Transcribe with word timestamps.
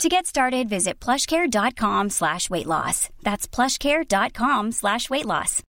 To 0.00 0.08
get 0.08 0.26
started, 0.26 0.68
visit 0.68 0.98
plushcare.com 1.00 2.10
slash 2.10 2.50
weight 2.50 2.66
loss. 2.66 3.08
That's 3.22 3.46
plushcare.com 3.46 4.72
slash 4.72 5.08
weight 5.10 5.26
loss. 5.26 5.62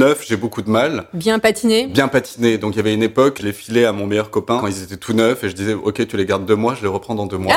Neuf, 0.00 0.24
j'ai 0.26 0.36
beaucoup 0.36 0.62
de 0.62 0.70
mal. 0.70 1.04
Bien 1.12 1.38
patiné. 1.38 1.86
Bien 1.86 2.08
patiné. 2.08 2.58
Donc 2.58 2.74
il 2.74 2.76
y 2.78 2.80
avait 2.80 2.94
une 2.94 3.02
époque, 3.02 3.38
je 3.40 3.46
les 3.46 3.52
filais 3.52 3.84
à 3.84 3.92
mon 3.92 4.06
meilleur 4.06 4.30
copain 4.30 4.58
quand 4.60 4.66
ils 4.66 4.82
étaient 4.82 4.96
tout 4.96 5.12
neufs 5.12 5.44
et 5.44 5.48
je 5.48 5.54
disais, 5.54 5.74
ok, 5.74 6.06
tu 6.06 6.16
les 6.16 6.26
gardes 6.26 6.46
deux 6.46 6.56
mois, 6.56 6.74
je 6.74 6.82
les 6.82 6.88
reprends 6.88 7.14
dans 7.14 7.26
deux 7.26 7.38
mois. 7.38 7.54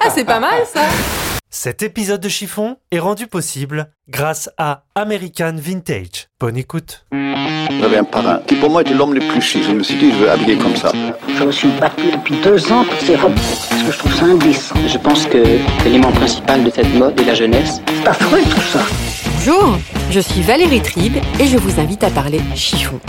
Ah, 0.00 0.10
c'est 0.14 0.24
pas 0.24 0.40
mal 0.40 0.64
ça. 0.66 0.82
Cet 1.50 1.82
épisode 1.82 2.20
de 2.20 2.28
Chiffon 2.28 2.76
est 2.90 2.98
rendu 2.98 3.26
possible 3.26 3.90
grâce 4.10 4.50
à 4.58 4.84
American 4.94 5.54
Vintage. 5.56 6.28
Bonne 6.38 6.58
écoute. 6.58 7.06
J'avais 7.10 7.96
un 7.96 8.04
parrain 8.04 8.40
qui 8.46 8.54
pour 8.56 8.68
moi 8.68 8.82
était 8.82 8.92
l'homme 8.92 9.14
le 9.14 9.20
plus 9.20 9.40
chic. 9.40 9.62
Je 9.64 9.72
me 9.72 9.82
suis 9.82 9.96
dit, 9.96 10.12
je 10.12 10.16
veux 10.16 10.30
habiller 10.30 10.58
comme 10.58 10.76
ça. 10.76 10.92
Je 11.38 11.44
me 11.44 11.50
suis 11.50 11.68
battu 11.80 12.10
depuis 12.10 12.38
deux 12.42 12.70
ans 12.70 12.84
pour 12.84 13.00
ces 13.00 13.16
robes 13.16 13.34
parce 13.34 13.82
que 13.82 13.92
je 13.92 13.98
trouve 13.98 14.14
ça 14.14 14.24
indécent. 14.26 14.74
Je 14.86 14.98
pense 14.98 15.24
que 15.24 15.42
l'élément 15.84 16.12
principal 16.12 16.62
de 16.62 16.70
cette 16.70 16.92
mode 16.94 17.18
est 17.18 17.24
la 17.24 17.34
jeunesse. 17.34 17.80
C'est 17.86 18.08
affreux 18.08 18.42
tout 18.42 18.60
ça. 18.60 18.80
Bonjour, 19.36 19.78
je 20.10 20.20
suis 20.20 20.42
Valérie 20.42 20.82
Tribe 20.82 21.16
et 21.40 21.46
je 21.46 21.56
vous 21.56 21.80
invite 21.80 22.04
à 22.04 22.10
parler 22.10 22.42
chiffon. 22.56 23.00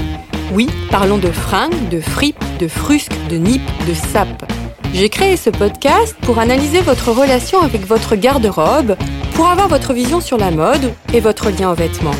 Oui, 0.54 0.70
parlons 0.90 1.18
de 1.18 1.30
fringues, 1.30 1.90
de 1.90 2.00
fripes, 2.00 2.44
de 2.58 2.70
frusques, 2.70 3.12
de 3.30 3.36
nippes, 3.36 3.70
de 3.86 3.94
sapes. 3.94 4.46
J'ai 4.94 5.10
créé 5.10 5.38
ce 5.38 5.50
podcast 5.50 6.16
pour 6.22 6.40
analyser 6.40 6.82
votre 6.82 7.12
relation 7.12 7.62
avec 7.62 7.86
votre 7.86 8.16
garde-robe, 8.16 8.96
pour 9.34 9.48
avoir 9.48 9.68
votre 9.68 9.94
vision 9.94 10.20
sur 10.20 10.38
la 10.38 10.52
mode 10.52 10.94
et 11.14 11.20
votre 11.20 11.52
lien 11.52 11.72
aux 11.72 11.76
vêtements. 11.76 12.16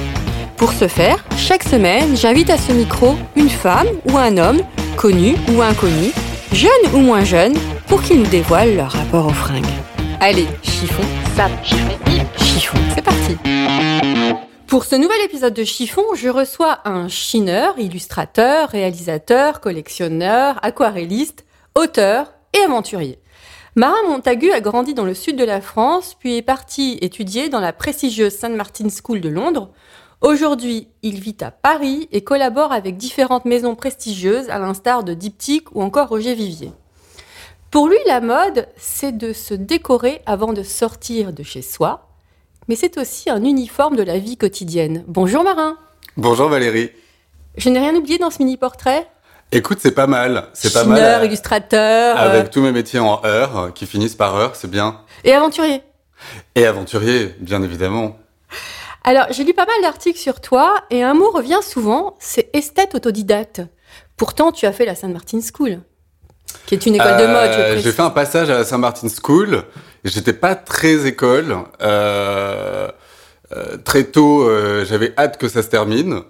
Pour 0.56 0.72
ce 0.72 0.88
faire, 0.88 1.26
chaque 1.36 1.64
semaine, 1.64 2.16
j'invite 2.16 2.50
à 2.50 2.58
ce 2.58 2.72
micro 2.72 3.16
une 3.36 3.50
femme 3.50 3.88
ou 4.10 4.18
un 4.18 4.38
homme, 4.38 4.62
connu 4.98 5.36
ou 5.52 5.62
inconnu, 5.62 6.12
jeune 6.54 6.94
ou 6.94 7.00
moins 7.00 7.24
jeune, 7.24 7.54
pour 7.88 8.02
qu'ils 8.04 8.20
nous 8.20 8.28
dévoilent 8.28 8.76
leur 8.76 8.92
rapport 8.92 9.26
aux 9.26 9.34
fringues. 9.34 9.66
Allez, 10.22 10.48
chiffon, 10.62 11.04
sap, 11.36 11.52
chiffon, 11.64 11.98
chiffon, 12.38 12.78
c'est 12.94 13.02
parti 13.02 13.36
Pour 14.68 14.86
ce 14.86 14.96
nouvel 14.96 15.22
épisode 15.26 15.54
de 15.54 15.64
Chiffon, 15.64 16.04
je 16.16 16.30
reçois 16.30 16.80
un 16.86 17.08
chineur, 17.08 17.80
illustrateur, 17.80 18.70
réalisateur, 18.70 19.60
collectionneur, 19.60 20.60
aquarelliste, 20.62 21.46
auteur 21.76 22.34
et 22.54 22.60
aventurier. 22.60 23.20
Marin 23.76 24.08
Montagu 24.08 24.52
a 24.52 24.62
grandi 24.62 24.94
dans 24.94 25.06
le 25.06 25.14
sud 25.14 25.38
de 25.38 25.44
la 25.44 25.62
France, 25.62 26.16
puis 26.20 26.38
est 26.38 26.42
parti 26.42 26.98
étudier 27.02 27.50
dans 27.50 27.60
la 27.60 27.74
prestigieuse 27.74 28.34
St. 28.34 28.50
Martin's 28.50 29.00
School 29.02 29.22
de 29.22 29.30
Londres. 29.30 29.70
Aujourd'hui, 30.22 30.90
il 31.02 31.20
vit 31.20 31.38
à 31.42 31.52
Paris 31.52 32.10
et 32.12 32.24
collabore 32.24 32.74
avec 32.74 32.98
différentes 32.98 33.46
maisons 33.46 33.76
prestigieuses, 33.76 34.50
à 34.50 34.60
l'instar 34.60 35.04
de 35.04 35.14
Diptyque 35.14 35.74
ou 35.74 35.82
encore 35.82 36.10
Roger 36.10 36.34
Vivier. 36.34 36.72
Pour 37.72 37.88
lui, 37.88 37.98
la 38.08 38.20
mode, 38.20 38.68
c'est 38.76 39.16
de 39.16 39.32
se 39.32 39.54
décorer 39.54 40.22
avant 40.26 40.52
de 40.52 40.64
sortir 40.64 41.32
de 41.32 41.44
chez 41.44 41.62
soi, 41.62 42.10
mais 42.68 42.76
c'est 42.76 42.98
aussi 42.98 43.30
un 43.30 43.44
uniforme 43.44 43.96
de 43.96 44.04
la 44.04 44.18
vie 44.18 44.38
quotidienne. 44.38 45.04
Bonjour 45.08 45.44
Marin 45.44 45.78
Bonjour 46.18 46.50
Valérie. 46.50 46.90
Je 47.56 47.70
n'ai 47.70 47.80
rien 47.80 47.96
oublié 47.96 48.18
dans 48.18 48.30
ce 48.30 48.40
mini-portrait? 48.40 49.08
Écoute, 49.52 49.80
c'est 49.82 49.92
pas 49.92 50.06
mal. 50.06 50.46
C'est 50.54 50.72
pas 50.72 50.84
mal. 50.84 51.26
illustrateur 51.26 52.18
Avec 52.18 52.46
euh, 52.46 52.50
tous 52.52 52.62
mes 52.62 52.72
métiers 52.72 53.00
en 53.00 53.20
heure, 53.26 53.72
qui 53.74 53.88
finissent 53.88 54.16
par 54.16 54.36
heure, 54.36 54.56
c'est 54.56 54.70
bien. 54.70 55.02
et 55.24 55.34
aventurier. 55.34 55.82
Et 56.54 56.68
aventurier, 56.68 57.36
bien 57.40 57.64
évidemment. 57.64 58.20
Alors, 59.04 59.26
j'ai 59.32 59.44
lu 59.44 59.56
pas 59.56 59.66
mal 59.66 59.82
d'articles 59.82 60.20
sur 60.20 60.40
toi 60.40 60.76
et 60.92 61.02
un 61.02 61.16
mot 61.16 61.32
revient 61.32 61.62
souvent, 61.64 62.16
c'est 62.20 62.50
esthète 62.54 62.94
autodidacte. 62.94 63.62
Pourtant, 64.18 64.52
tu 64.52 64.68
as 64.68 64.72
fait 64.72 64.86
la 64.86 64.94
Saint 64.94 65.08
Martin 65.08 65.40
School, 65.42 65.80
qui 66.68 66.76
est 66.76 66.86
une 66.86 66.96
école 66.96 67.18
de 67.18 67.26
mode. 67.26 67.50
Euh. 67.52 67.80
J'ai 67.80 67.92
fait 67.92 68.04
un 68.04 68.12
passage 68.12 68.52
à 68.52 68.56
la 68.60 68.66
Saint 68.66 68.78
Martin 68.78 69.08
School. 69.08 69.64
J'étais 70.04 70.34
pas 70.34 70.54
très 70.54 71.08
école. 71.08 71.58
Euh, 71.82 72.90
très 73.84 74.04
tôt, 74.04 74.48
j'avais 74.86 75.12
hâte 75.18 75.38
que 75.40 75.48
ça 75.48 75.64
se 75.64 75.70
termine. 75.70 76.22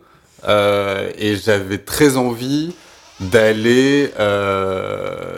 Et 0.47 1.35
j'avais 1.35 1.79
très 1.79 2.15
envie 2.15 2.75
d'aller... 3.19 4.11
euh, 4.19 5.35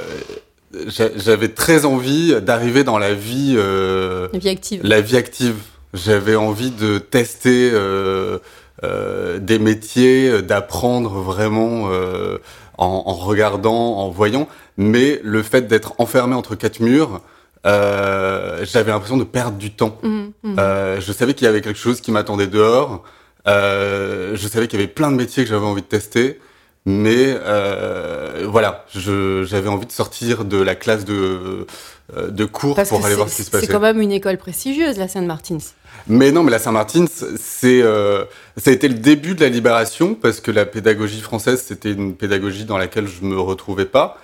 j'a- 0.88 1.16
j'avais 1.18 1.50
très 1.50 1.86
envie 1.86 2.40
d'arriver 2.42 2.84
dans 2.84 2.98
la 2.98 3.14
vie... 3.14 3.56
euh, 3.58 4.28
La 4.34 4.40
vie 4.40 4.50
active. 4.50 4.82
la 4.84 5.02
vie 5.02 5.18
active. 5.18 5.56
J'avais 5.94 6.36
envie 6.36 6.72
de 6.72 7.00
tester 7.00 7.70
euh, 7.74 8.38
euh, 8.84 9.40
des 9.40 9.60
métiers, 9.60 10.30
euh, 10.30 10.42
d'apprendre 10.42 11.20
vraiment 11.20 11.90
euh, 11.92 12.38
en, 12.78 13.04
en 13.08 13.14
regardant, 13.14 13.98
en 13.98 14.10
voyant. 14.10 14.48
Mais 14.78 15.20
le 15.24 15.44
fait 15.44 15.68
d'être 15.68 15.94
enfermé 15.98 16.34
entre 16.34 16.56
quatre 16.56 16.80
murs, 16.80 17.22
euh, 17.68 18.64
j'avais 18.64 18.92
l'impression 18.92 19.18
de 19.18 19.26
perdre 19.26 19.58
du 19.58 19.72
temps. 19.72 19.98
Mhm. 20.02 20.32
Euh, 20.58 21.02
je 21.02 21.12
savais 21.12 21.34
qu'il 21.34 21.46
y 21.46 21.50
avait 21.50 21.62
quelque 21.62 21.78
chose 21.80 22.00
qui 22.02 22.12
m'attendait 22.12 22.48
dehors. 22.48 23.04
Euh, 23.48 24.32
je 24.36 24.48
savais 24.48 24.68
qu'il 24.68 24.80
y 24.80 24.84
avait 24.84 24.92
plein 24.92 25.12
de 25.12 25.18
métiers 25.18 25.44
que 25.44 25.50
j'avais 25.50 25.66
envie 25.66 25.82
de 25.82 25.88
tester. 25.88 26.40
Mais 26.86 27.38
euh, 27.46 28.46
voilà, 28.50 28.86
j'avais 28.96 29.68
envie 29.70 29.86
de 29.86 29.92
sortir 29.92 30.46
de 30.46 30.60
la 30.60 30.74
classe 30.74 31.06
de, 31.06 31.68
euh, 32.18 32.28
de 32.30 32.46
cours 32.46 32.76
Parce 32.76 32.90
pour 32.90 33.06
aller 33.06 33.14
voir 33.16 33.30
ce 33.30 33.36
qui 33.36 33.44
se 33.44 33.52
passait. 33.52 33.68
C'est 33.68 33.72
quand 33.72 33.80
même 33.80 34.02
une 34.02 34.12
école 34.12 34.38
prestigieuse, 34.38 34.98
la 34.98 35.08
Saint 35.08 35.22
Martin's. 35.22 35.76
Mais 36.08 36.32
non, 36.32 36.42
mais 36.44 36.50
la 36.50 36.58
Saint-Martin, 36.58 37.06
c'est, 37.08 37.82
euh, 37.84 38.24
ça 38.58 38.72
a 38.72 38.74
été 38.74 38.88
le 38.88 38.96
début 38.96 39.36
de 39.36 39.42
la 39.42 39.50
libération 39.50 40.16
parce 40.16 40.40
que 40.40 40.50
la 40.50 40.66
pédagogie 40.66 41.22
française, 41.22 41.64
c'était 41.68 41.92
une 41.92 42.16
pédagogie 42.16 42.66
dans 42.66 42.80
laquelle 42.80 43.08
je 43.08 43.24
me 43.24 43.40
retrouvais 43.40 43.86
pas. 43.86 44.18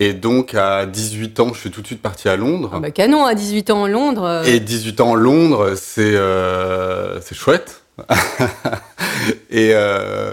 Et 0.00 0.12
donc, 0.12 0.54
à 0.54 0.86
18 0.86 1.38
ans, 1.38 1.52
je 1.54 1.60
suis 1.60 1.70
tout 1.70 1.82
de 1.82 1.86
suite 1.86 2.02
parti 2.02 2.28
à 2.28 2.34
Londres. 2.34 2.70
Ah 2.74 2.80
bah 2.80 2.90
canon, 2.90 3.24
à 3.26 3.34
18 3.34 3.70
ans 3.70 3.82
en 3.82 3.86
Londres. 3.86 4.24
euh, 4.24 4.42
Et 4.44 4.58
18 4.58 5.00
ans 5.02 5.14
à 5.14 5.16
Londres, 5.16 5.74
c'est 5.76 6.16
euh, 6.16 7.20
c'est 7.20 7.36
chouette. 7.36 7.82
et, 9.50 9.72
euh, 9.74 10.32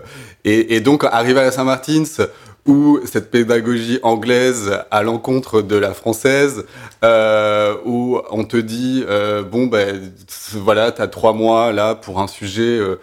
et, 0.50 0.80
donc, 0.80 1.04
arrivé 1.04 1.42
à 1.42 1.52
Saint-Martin's, 1.52 2.22
où 2.66 3.00
cette 3.06 3.32
pédagogie 3.32 4.00
anglaise 4.02 4.80
à 4.92 5.04
l'encontre 5.04 5.62
de 5.62 5.76
la 5.76 5.94
française, 5.94 6.66
euh, 7.04 7.76
où 7.86 8.20
on 8.32 8.46
te 8.46 8.56
dit, 8.58 9.04
euh, 9.08 9.44
bon, 9.44 9.68
ben, 9.68 10.12
voilà, 10.54 10.92
t'as 10.94 11.08
trois 11.08 11.34
mois 11.34 11.74
là 11.74 11.96
pour 11.96 12.22
un 12.22 12.28
sujet, 12.28 12.80
euh, 12.80 12.98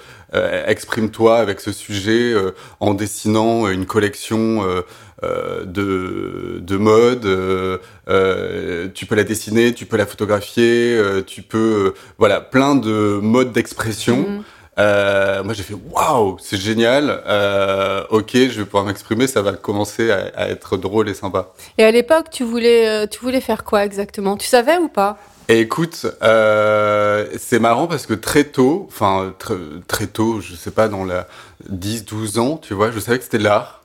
exprime-toi 0.67 1.37
avec 1.37 1.61
ce 1.61 1.71
sujet 1.71 2.35
en 2.81 2.95
dessinant 2.95 3.69
une 3.69 3.87
collection 3.87 4.65
de, 5.23 6.61
de 6.61 6.77
mode, 6.77 7.29
tu 8.95 9.07
peux 9.07 9.15
la 9.15 9.25
dessiner, 9.25 9.75
tu 9.75 9.87
peux 9.87 9.97
la 9.97 10.07
photographier, 10.07 10.99
tu 11.27 11.43
peux, 11.43 11.95
voilà, 12.19 12.41
plein 12.41 12.75
de 12.75 13.19
modes 13.23 13.53
d'expression. 13.53 14.17
Mhm. 14.17 14.45
Euh, 14.79 15.45
moi, 15.45 15.55
j'ai 15.55 15.63
fait 15.63 15.77
waouh, 15.91 16.37
c'est 16.41 16.57
génial. 16.57 17.23
Euh, 17.27 18.05
ok, 18.11 18.31
je 18.33 18.59
vais 18.59 18.65
pouvoir 18.65 18.85
m'exprimer, 18.85 19.27
ça 19.27 19.43
va 19.43 19.53
commencer 19.53 20.11
à, 20.11 20.31
à 20.35 20.49
être 20.49 20.77
drôle 20.77 21.09
et 21.09 21.15
sympa. 21.15 21.53
Et 21.79 21.85
à 21.85 21.91
l'époque, 21.91 22.27
tu 22.31 22.45
voulais, 22.45 22.89
euh, 22.89 23.07
tu 23.07 23.21
voulais 23.21 23.41
faire 23.41 23.65
quoi 23.65 23.85
exactement? 23.85 24.37
Tu 24.37 24.47
savais 24.47 24.77
ou 24.79 24.89
pas? 24.89 25.19
Et 25.49 25.61
écoute, 25.61 26.07
euh, 26.23 27.27
c'est 27.39 27.59
marrant 27.59 27.87
parce 27.87 28.07
que 28.07 28.15
très 28.15 28.45
tôt, 28.45 28.87
enfin 28.89 29.35
très, 29.39 29.55
très 29.87 30.07
tôt, 30.07 30.41
je 30.41 30.55
sais 30.55 30.71
pas, 30.71 30.89
dans 30.89 31.05
la 31.05 31.29
10-12 31.71 32.39
ans, 32.39 32.57
tu 32.57 32.73
vois, 32.73 32.91
je 32.91 32.99
savais 32.99 33.19
que 33.19 33.25
c'était 33.25 33.39
l'art. 33.39 33.83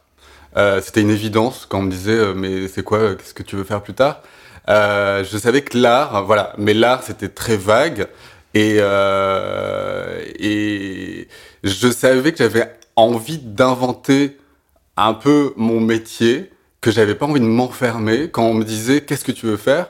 C'était 0.82 1.02
une 1.02 1.12
évidence 1.12 1.66
quand 1.70 1.80
on 1.80 1.84
me 1.84 1.92
disait 1.92 2.34
mais 2.36 2.68
c'est 2.68 2.84
quoi, 2.84 3.16
qu'est-ce 3.16 3.34
que 3.34 3.44
tu 3.44 3.56
veux 3.56 3.64
faire 3.64 3.82
plus 3.82 3.94
tard? 3.94 4.22
Je 4.68 5.38
savais 5.42 5.62
que 5.62 5.78
l'art, 5.78 6.26
voilà, 6.26 6.54
mais 6.58 6.74
l'art 6.74 7.04
c'était 7.04 7.30
très 7.30 7.56
vague 7.56 8.08
et 8.54 8.78
euh, 8.80 10.20
et 10.40 11.28
je 11.64 11.88
savais 11.92 12.32
que 12.32 12.38
j'avais 12.40 12.72
envie 12.96 13.38
d'inventer 13.38 14.38
un 14.98 15.14
peu 15.14 15.54
mon 15.56 15.80
métier, 15.80 16.50
que 16.82 16.92
j'avais 16.92 17.16
pas 17.16 17.26
envie 17.26 17.40
de 17.40 17.46
m'enfermer 17.46 18.30
quand 18.30 18.44
on 18.44 18.54
me 18.54 18.64
disait 18.66 19.02
qu'est-ce 19.02 19.26
que 19.26 19.32
tu 19.32 19.46
veux 19.46 19.58
faire? 19.58 19.90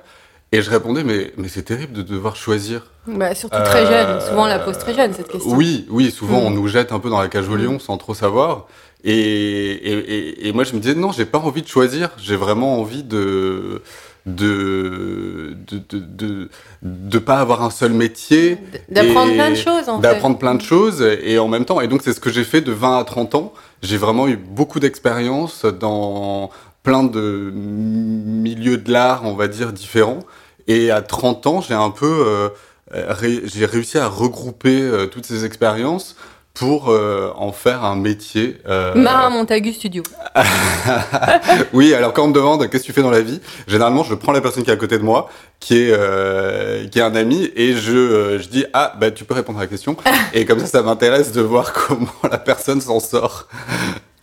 Et 0.52 0.62
je 0.62 0.70
répondais 0.70 1.04
mais 1.04 1.32
mais 1.38 1.48
c'est 1.48 1.64
terrible 1.64 1.94
de 1.94 2.02
devoir 2.02 2.36
choisir. 2.36 2.92
bah, 3.08 3.34
Surtout 3.36 3.62
très 3.64 3.86
Euh, 3.86 4.08
jeune. 4.08 4.22
Souvent, 4.22 4.44
on 4.44 4.48
la 4.48 4.60
pose 4.60 4.78
très 4.80 4.94
jeune, 4.96 5.14
cette 5.14 5.28
question. 5.28 5.56
Oui, 5.56 5.86
oui, 5.90 6.10
souvent 6.12 6.42
Mm. 6.42 6.46
on 6.48 6.50
nous 6.52 6.68
jette 6.68 6.92
un 6.92 7.00
peu 7.00 7.10
dans 7.10 7.22
la 7.22 7.28
cage 7.28 7.48
au 7.50 7.56
Mm. 7.56 7.64
lion 7.64 7.80
sans 7.80 7.98
trop 7.98 8.14
savoir. 8.16 8.68
Et, 9.04 9.12
et, 9.14 9.94
et, 9.94 10.48
et 10.48 10.52
moi 10.52 10.64
je 10.66 10.74
me 10.74 10.80
disais 10.80 10.96
non, 10.96 11.12
j'ai 11.12 11.26
pas 11.26 11.38
envie 11.40 11.62
de 11.62 11.68
choisir, 11.68 12.10
j'ai 12.18 12.36
vraiment 12.36 12.80
envie 12.82 13.04
de 13.04 13.82
de 14.26 15.56
de, 15.68 15.82
de, 15.90 16.00
de 16.00 16.50
de 16.82 17.20
pas 17.20 17.38
avoir 17.40 17.64
un 17.64 17.70
seul 17.70 17.94
métier. 17.94 18.58
D'apprendre 18.90 19.34
plein 19.34 19.50
de 19.52 19.56
choses, 19.56 19.90
en 19.90 19.96
fait. 19.98 20.02
D'apprendre 20.02 20.38
plein 20.38 20.56
de 20.56 20.62
choses 20.62 21.02
et 21.24 21.40
en 21.40 21.48
même 21.48 21.66
temps. 21.66 21.82
Et 21.82 21.88
donc, 21.88 22.02
c'est 22.04 22.14
ce 22.14 22.20
que 22.20 22.30
j'ai 22.32 22.44
fait 22.44 22.62
de 22.62 22.72
20 22.72 23.00
à 23.00 23.04
30 23.04 23.36
ans. 23.36 23.54
J'ai 23.82 23.98
vraiment 23.98 24.28
eu 24.28 24.38
beaucoup 24.38 24.80
d'expérience 24.80 25.66
dans 25.66 26.50
plein 26.84 27.04
de 27.04 27.52
milieux 27.54 28.78
de 28.78 28.92
l'art, 28.92 29.22
on 29.26 29.34
va 29.36 29.48
dire, 29.48 29.74
différents. 29.74 30.20
Et 30.68 30.92
à 30.92 31.02
30 31.02 31.48
ans, 31.48 31.62
j'ai 31.62 31.74
un 31.74 31.90
peu, 31.90 32.24
euh, 32.28 32.50
ré- 32.94 33.42
j'ai 33.46 33.66
réussi 33.66 33.98
à 33.98 34.08
regrouper 34.08 34.82
euh, 34.82 35.06
toutes 35.08 35.26
ces 35.26 35.46
expériences 35.46 36.16
pour 36.54 36.90
euh, 36.90 37.32
en 37.38 37.52
faire 37.54 37.84
un 37.86 37.96
métier. 37.96 38.58
euh, 38.68 38.94
Marin 38.96 39.30
Montagu 39.30 39.72
Studio. 39.72 40.04
oui, 41.74 41.94
alors 41.94 42.14
quand 42.14 42.24
on 42.24 42.28
me 42.30 42.34
demande 42.34 42.68
qu'est-ce 42.70 42.84
que 42.84 42.88
tu 42.88 42.94
fais 42.94 43.02
dans 43.02 43.12
la 43.12 43.22
vie, 43.22 43.40
généralement 43.68 44.04
je 44.04 44.14
prends 44.16 44.32
la 44.32 44.42
personne 44.42 44.64
qui 44.64 44.70
est 44.70 44.74
à 44.74 44.78
côté 44.78 44.98
de 44.98 45.04
moi, 45.04 45.30
qui 45.60 45.78
est 45.78 45.92
euh, 45.92 46.88
qui 46.88 47.00
est 47.00 47.04
un 47.04 47.16
ami, 47.16 47.50
et 47.56 47.74
je 47.74 48.38
je 48.42 48.48
dis 48.50 48.66
ah 48.74 48.94
bah 49.00 49.12
tu 49.12 49.24
peux 49.24 49.34
répondre 49.34 49.60
à 49.60 49.64
la 49.64 49.68
question, 49.68 49.96
et 50.34 50.46
comme 50.46 50.60
ça 50.60 50.66
ça 50.68 50.82
m'intéresse 50.82 51.32
de 51.32 51.42
voir 51.42 51.72
comment 51.88 52.12
la 52.30 52.38
personne 52.38 52.82
s'en 52.82 53.00
sort 53.00 53.48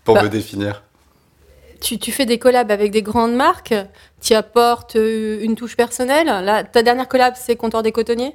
pour 0.05 0.15
Bah. 0.17 0.25
me 0.25 0.29
définir. 0.29 0.83
Tu, 1.81 1.99
tu 1.99 2.11
fais 2.11 2.25
des 2.25 2.39
collabs 2.39 2.71
avec 2.71 2.91
des 2.91 3.03
grandes 3.03 3.35
marques, 3.35 3.75
tu 4.23 4.33
apportes 4.35 4.95
une 4.97 5.57
touche 5.57 5.77
personnelle. 5.77 6.27
Là, 6.27 6.65
ta 6.65 6.83
dernière 6.83 7.07
collab, 7.07 7.35
c'est 7.37 7.55
Comptoir 7.55 7.83
des 7.83 7.93
Cotonniers? 7.93 8.35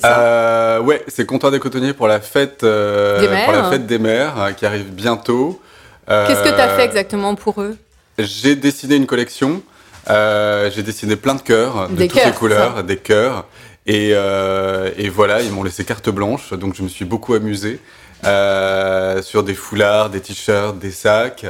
Ça 0.00 0.18
Euh, 0.20 0.80
ouais, 0.80 1.02
c'est 1.08 1.24
comptoir 1.26 1.52
des 1.52 1.58
cotonniers 1.60 1.92
pour 1.92 2.08
la 2.08 2.20
fête 2.20 2.62
euh, 2.64 3.20
Des 3.20 3.28
mères. 3.28 3.44
pour 3.44 3.52
la 3.54 3.64
fête 3.70 3.86
des 3.86 3.98
mères 3.98 4.34
euh, 4.40 4.52
qui 4.52 4.66
arrive 4.66 4.90
bientôt. 4.92 5.60
Qu'est-ce 6.08 6.42
que 6.42 6.48
tu 6.48 6.60
as 6.60 6.68
fait 6.70 6.84
exactement 6.84 7.34
pour 7.34 7.60
eux? 7.60 7.76
J'ai 8.18 8.56
dessiné 8.56 8.96
une 8.96 9.06
collection. 9.06 9.62
Euh, 10.10 10.70
j'ai 10.74 10.82
dessiné 10.82 11.16
plein 11.16 11.34
de 11.34 11.42
cœurs, 11.42 11.88
de 11.90 11.94
Des 11.96 12.08
toutes 12.08 12.24
les 12.24 12.32
couleurs, 12.32 12.82
des 12.82 12.96
cœurs. 12.96 13.44
Et, 13.86 14.12
euh, 14.14 14.90
et 14.96 15.08
voilà, 15.10 15.42
ils 15.42 15.50
m'ont 15.52 15.62
laissé 15.62 15.84
carte 15.84 16.08
blanche, 16.08 16.52
donc 16.54 16.74
je 16.74 16.82
me 16.82 16.88
suis 16.88 17.04
beaucoup 17.04 17.34
amusé 17.34 17.78
euh, 18.24 19.22
sur 19.22 19.42
des 19.42 19.54
foulards, 19.54 20.10
des 20.10 20.20
t-shirts, 20.20 20.78
des 20.78 20.90
sacs. 20.90 21.46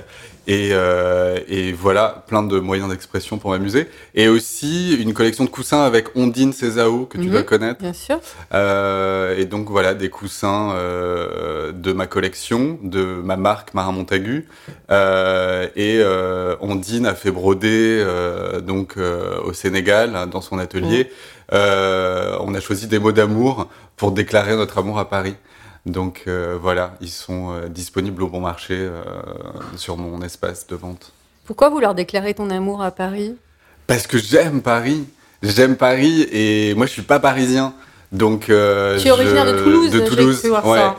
Et, 0.51 0.71
euh, 0.73 1.39
et 1.47 1.73
voilà, 1.73 2.25
plein 2.27 2.43
de 2.43 2.59
moyens 2.59 2.89
d'expression 2.89 3.37
pour 3.37 3.51
m'amuser. 3.51 3.87
Et 4.15 4.29
aussi 4.29 4.97
une 4.97 5.13
collection 5.13 5.45
de 5.45 5.51
coussins 5.51 5.83
avec 5.83 6.17
Ondine 6.17 6.55
Césao, 6.55 7.05
que 7.05 7.19
tu 7.19 7.25
Mhm. 7.27 7.31
dois 7.33 7.43
connaître. 7.43 7.81
Bien 7.83 7.93
sûr. 7.93 8.19
Euh, 8.55 9.37
et 9.37 9.45
donc 9.45 9.69
voilà, 9.69 9.93
des 9.93 10.09
coussins 10.09 10.73
euh, 10.73 11.71
de 11.73 11.93
ma 11.93 12.07
collection, 12.07 12.79
de 12.83 13.03
ma 13.23 13.37
marque 13.37 13.75
Marin 13.75 13.93
Montagu. 13.93 14.49
Euh, 14.91 15.67
et 15.77 15.99
euh, 16.01 16.57
Ondine 16.61 17.05
a 17.05 17.15
fait 17.15 17.31
broder 17.31 18.03
euh, 18.03 18.63
donc 18.63 18.95
euh, 18.97 19.39
au 19.45 19.53
Sénégal 19.53 20.29
dans 20.33 20.41
son 20.41 20.59
atelier. 20.59 21.11
Euh, 21.53 22.37
on 22.41 22.55
a 22.55 22.61
choisi 22.61 22.87
des 22.87 22.99
mots 22.99 23.13
d'amour 23.13 23.69
pour 23.97 24.13
déclarer 24.13 24.57
notre 24.57 24.79
amour 24.79 24.99
à 24.99 25.11
Paris. 25.11 25.35
Donc 25.89 26.25
euh, 26.27 26.57
voilà, 26.61 26.95
ils 27.01 27.09
sont 27.11 27.53
euh, 27.53 27.69
disponibles 27.69 28.23
au 28.23 28.29
bon 28.29 28.41
marché 28.41 28.75
euh, 28.79 29.03
sur 29.77 29.97
mon 29.97 30.21
espace 30.23 30.67
de 30.67 30.77
vente. 30.77 31.13
Pourquoi 31.47 31.71
vouloir 31.71 31.95
déclarer 31.95 32.35
ton 32.35 32.51
amour 32.51 32.83
à 32.83 32.91
Paris? 32.91 33.35
Parce 33.87 34.07
que 34.07 34.19
j'aime 34.19 34.61
Paris. 34.63 35.05
J'aime 35.43 35.77
Paris 35.77 36.27
et 36.31 36.75
moi 36.75 36.87
je 36.87 36.93
suis 36.93 37.03
pas 37.03 37.21
parisien. 37.21 37.73
Donc 38.13 38.47
Tu 38.47 38.53
es 38.53 39.11
originaire 39.11 39.47
je- 39.47 39.53
de 39.55 39.63
Toulouse, 39.63 39.91
de 39.91 40.01
Toulouse, 40.01 40.45
voir 40.47 40.67
ouais. 40.67 40.79
ça. 40.79 40.97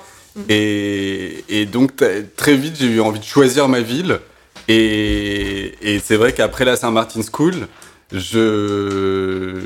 Et, 0.47 1.43
et 1.49 1.65
donc 1.65 1.91
très 2.35 2.55
vite 2.55 2.75
j'ai 2.79 2.87
eu 2.87 3.01
envie 3.01 3.19
de 3.19 3.25
choisir 3.25 3.67
ma 3.67 3.81
ville. 3.81 4.19
Et, 4.67 5.73
et 5.81 5.99
c'est 5.99 6.15
vrai 6.15 6.33
qu'après 6.33 6.65
la 6.65 6.75
Saint-Martin 6.75 7.21
School, 7.23 7.67
je, 8.11 9.59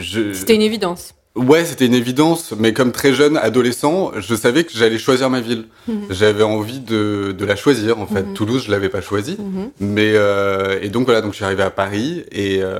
je 0.00 0.32
C'était 0.32 0.54
une 0.54 0.62
évidence. 0.62 1.14
Ouais, 1.36 1.66
c'était 1.66 1.84
une 1.84 1.94
évidence, 1.94 2.54
mais 2.58 2.72
comme 2.72 2.92
très 2.92 3.12
jeune 3.12 3.36
adolescent, 3.36 4.10
je 4.18 4.34
savais 4.34 4.64
que 4.64 4.72
j'allais 4.74 4.98
choisir 4.98 5.28
ma 5.28 5.40
ville. 5.42 5.66
Mhm. 5.86 6.06
J'avais 6.08 6.42
envie 6.42 6.80
de, 6.80 7.34
de 7.38 7.44
la 7.44 7.56
choisir, 7.56 7.98
en 7.98 8.06
fait. 8.06 8.22
Mhm. 8.22 8.32
Toulouse, 8.32 8.64
je 8.66 8.70
l'avais 8.70 8.88
pas 8.88 9.02
choisie. 9.02 9.36
Mhm. 9.38 9.70
Mais 9.80 10.12
euh, 10.14 10.78
et 10.80 10.88
donc 10.88 11.04
voilà, 11.04 11.20
donc 11.20 11.32
je 11.32 11.36
suis 11.36 11.44
arrivé 11.44 11.62
à 11.62 11.70
Paris 11.70 12.24
et 12.32 12.60
euh, 12.62 12.78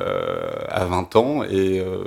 à 0.69 0.87
20 0.87 1.17
ans 1.17 1.43
et 1.45 1.81
euh, 1.81 2.05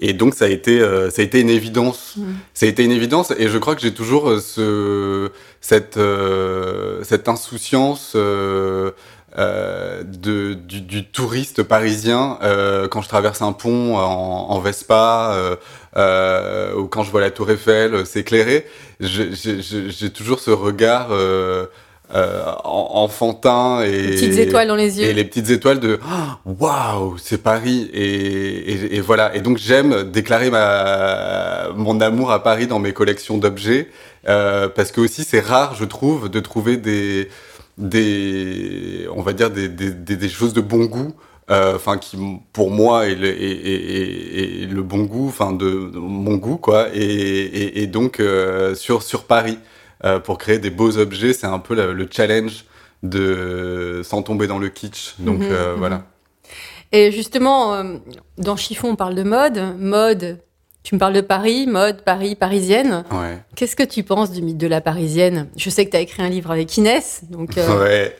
et 0.00 0.12
donc 0.14 0.34
ça 0.34 0.46
a 0.46 0.48
été 0.48 0.80
euh, 0.80 1.10
ça 1.10 1.22
a 1.22 1.24
été 1.24 1.40
une 1.40 1.50
évidence. 1.50 2.16
Ça 2.54 2.66
a 2.66 2.68
été 2.68 2.82
une 2.84 2.90
évidence 2.90 3.32
et 3.38 3.48
je 3.48 3.58
crois 3.58 3.74
que 3.76 3.82
j'ai 3.82 3.92
toujours 3.94 4.28
euh, 4.28 4.40
ce 4.40 5.30
cette 5.60 5.98
euh, 5.98 7.04
cette 7.04 7.28
insouciance 7.28 8.16
euh, 9.38 10.02
de 10.04 10.54
du, 10.54 10.80
du 10.80 11.04
touriste 11.06 11.62
parisien 11.62 12.38
euh, 12.42 12.88
quand 12.88 13.00
je 13.02 13.08
traverse 13.08 13.42
un 13.42 13.52
pont 13.52 13.96
en, 13.96 14.50
en 14.50 14.58
Vespa 14.60 15.32
euh, 15.34 15.56
euh, 15.96 16.74
ou 16.74 16.86
quand 16.88 17.02
je 17.04 17.10
vois 17.10 17.20
la 17.20 17.30
Tour 17.30 17.50
Eiffel 17.50 17.94
euh, 17.94 18.04
s'éclairer. 18.04 18.66
J'ai 19.00 20.10
toujours 20.10 20.40
ce 20.40 20.50
regard. 20.50 21.08
Euh, 21.12 21.66
euh, 22.12 22.42
en- 22.64 22.90
enfantin 23.04 23.82
et 23.82 23.90
Les 23.92 24.08
petites 24.16 24.38
étoiles 24.38 24.66
dans 24.66 24.74
les 24.74 24.98
yeux. 24.98 25.06
et 25.06 25.12
les 25.14 25.24
petites 25.24 25.48
étoiles 25.50 25.78
de 25.78 26.00
Ah, 26.04 26.38
waouh 26.44 27.16
c'est 27.18 27.40
Paris 27.40 27.88
et, 27.94 28.72
et, 28.72 28.96
et 28.96 29.00
voilà 29.00 29.32
et 29.36 29.40
donc 29.40 29.58
j'aime 29.58 30.10
déclarer 30.10 30.50
ma 30.50 31.68
mon 31.76 32.00
amour 32.00 32.32
à 32.32 32.42
Paris 32.42 32.66
dans 32.66 32.80
mes 32.80 32.92
collections 32.92 33.38
d'objets 33.38 33.90
euh, 34.28 34.66
parce 34.68 34.90
que 34.90 35.00
aussi 35.00 35.22
c'est 35.22 35.38
rare 35.38 35.76
je 35.78 35.84
trouve 35.84 36.28
de 36.28 36.40
trouver 36.40 36.78
des 36.78 37.28
des 37.78 39.06
on 39.14 39.22
va 39.22 39.32
dire 39.32 39.50
des, 39.50 39.68
des, 39.68 40.28
choses 40.28 40.52
de 40.54 40.60
bon 40.60 40.84
goût 40.86 41.14
euh, 41.50 41.76
enfin 41.76 41.98
qui 41.98 42.16
pour 42.52 42.70
moi 42.70 43.06
est 43.08 43.14
le, 43.14 43.28
est, 43.28 43.32
est- 43.42 43.90
est- 44.60 44.62
est 44.62 44.66
le 44.66 44.82
bon 44.82 45.04
goût 45.04 45.28
enfin 45.28 45.52
de, 45.52 45.90
de 45.90 45.98
mon 45.98 46.36
goût 46.36 46.56
quoi 46.58 46.88
et, 46.94 47.00
et, 47.02 47.82
et 47.82 47.86
donc 47.86 48.20
euh, 48.20 48.74
sur 48.74 49.02
sur 49.02 49.24
Paris 49.24 49.58
euh, 50.04 50.20
pour 50.20 50.38
créer 50.38 50.58
des 50.58 50.70
beaux 50.70 50.98
objets 50.98 51.32
c'est 51.32 51.46
un 51.46 51.58
peu 51.58 51.74
le, 51.74 51.92
le 51.94 52.08
challenge 52.10 52.64
de 53.02 54.02
sans 54.04 54.22
tomber 54.22 54.46
dans 54.46 54.58
le 54.58 54.68
kitsch 54.68 55.14
donc 55.20 55.48
Mhm, 55.48 55.48
mhm. 55.50 55.74
voilà 55.78 56.04
Et 56.92 57.12
justement, 57.12 57.82
dans 58.38 58.56
Chiffon, 58.56 58.90
on 58.90 58.96
parle 58.96 59.14
de 59.14 59.22
mode. 59.22 59.76
Mode, 59.78 60.40
tu 60.82 60.94
me 60.94 61.00
parles 61.00 61.12
de 61.14 61.20
Paris, 61.20 61.66
mode, 61.66 62.02
Paris, 62.02 62.34
parisienne. 62.34 63.04
ouais 63.10 63.38
Qu'est-ce 63.54 63.76
que 63.76 63.82
tu 63.82 64.02
penses 64.02 64.30
du 64.32 64.42
mythe 64.42 64.58
de 64.58 64.66
la 64.66 64.80
parisienne? 64.80 65.48
Je 65.56 65.70
sais 65.70 65.84
que 65.84 65.90
tu 65.90 65.96
as 65.96 66.00
écrit 66.00 66.22
un 66.22 66.28
livre 66.28 66.50
avec 66.50 66.76
Inès. 66.76 67.22
Donc, 67.28 67.58
euh, 67.58 67.80
ouais 67.84 68.16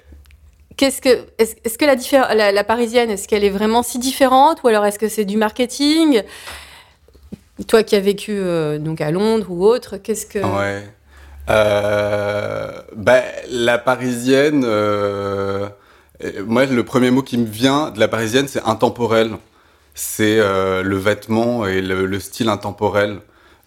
qu'est-ce 0.80 1.02
que, 1.02 1.26
est-ce, 1.38 1.76
que 1.76 1.84
la, 1.84 2.34
la, 2.34 2.52
la 2.52 2.64
parisienne, 2.64 3.10
est-ce 3.10 3.28
qu'elle 3.28 3.44
est 3.44 3.50
vraiment 3.50 3.82
si 3.82 3.98
différente 3.98 4.62
Ou 4.64 4.68
alors 4.68 4.86
est-ce 4.86 4.98
que 4.98 5.08
c'est 5.08 5.26
du 5.26 5.36
marketing? 5.36 6.22
Toi 7.68 7.82
qui 7.82 7.96
as 7.96 8.00
vécu 8.00 8.32
euh, 8.32 8.78
donc 8.78 9.02
à 9.02 9.10
Londres 9.10 9.46
ou 9.50 9.66
autre, 9.66 9.98
qu'est-ce 9.98 10.24
que. 10.24 10.38
Ouais. 10.38 10.82
Euh, 11.50 12.70
bah, 12.96 13.22
la 13.50 13.76
parisienne, 13.76 14.62
euh, 14.64 15.68
moi, 16.46 16.64
le 16.64 16.82
premier 16.84 17.10
mot 17.10 17.22
qui 17.22 17.36
me 17.36 17.46
vient 17.46 17.90
de 17.90 18.00
la 18.00 18.08
parisienne, 18.08 18.48
c'est 18.48 18.62
intemporel. 18.64 19.32
C'est 19.94 20.38
euh, 20.38 20.82
le 20.82 20.96
vêtement 20.96 21.66
et 21.66 21.80
le, 21.82 22.06
le 22.06 22.20
style 22.20 22.48
intemporel. 22.48 23.18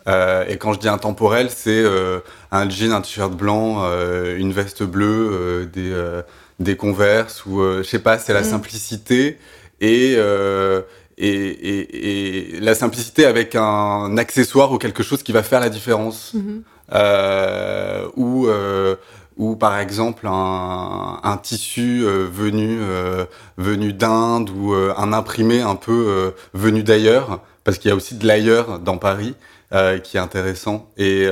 Euh, 0.08 0.44
et 0.50 0.58
quand 0.58 0.74
je 0.74 0.80
dis 0.80 0.88
intemporel, 0.90 1.50
c'est 1.50 1.70
euh, 1.84 2.20
un 2.52 2.70
jean, 2.70 2.92
un 2.92 3.02
t-shirt 3.02 3.34
blanc, 3.34 3.84
une 4.38 4.52
veste 4.52 4.84
bleue, 4.84 5.70
des, 5.72 5.94
des 6.60 6.76
converses, 6.76 7.46
ou 7.46 7.62
je 7.78 7.84
sais 7.84 8.00
pas, 8.00 8.18
c'est 8.18 8.34
la 8.34 8.42
Mm. 8.42 8.46
simplicité 8.46 9.38
et, 9.82 10.14
et, 11.18 11.28
et, 11.28 12.56
et 12.58 12.60
la 12.60 12.76
simplicité 12.76 13.26
avec 13.26 13.56
un 13.56 14.18
accessoire 14.18 14.72
ou 14.72 14.78
quelque 14.78 15.04
chose 15.04 15.24
qui 15.24 15.32
va 15.32 15.44
faire 15.44 15.60
la 15.60 15.70
différence 15.70 16.34
Mhm. 16.34 16.64
euh, 16.94 18.08
ou 18.16 18.48
ou 19.38 19.56
par 19.56 19.80
exemple 19.80 20.28
un, 20.28 21.20
un 21.24 21.38
tissu 21.38 22.02
euh, 22.04 22.28
venu 22.32 22.78
euh, 22.82 23.26
venu 23.58 23.94
d'Inde 23.94 24.50
ou 24.50 24.74
euh, 24.74 24.94
un 24.98 25.14
imprimé 25.14 25.62
un 25.62 25.76
peu 25.76 26.34
venu 26.54 26.84
d'ailleurs 26.84 27.42
parce 27.64 27.78
qu'il 27.78 27.90
y 27.90 27.92
a 27.92 27.96
aussi 27.96 28.16
de 28.16 28.28
l'ailleurs 28.28 28.80
dans 28.80 28.98
Paris 28.98 29.36
qui 30.04 30.18
est 30.18 30.20
intéressant 30.20 30.88
et, 30.98 31.24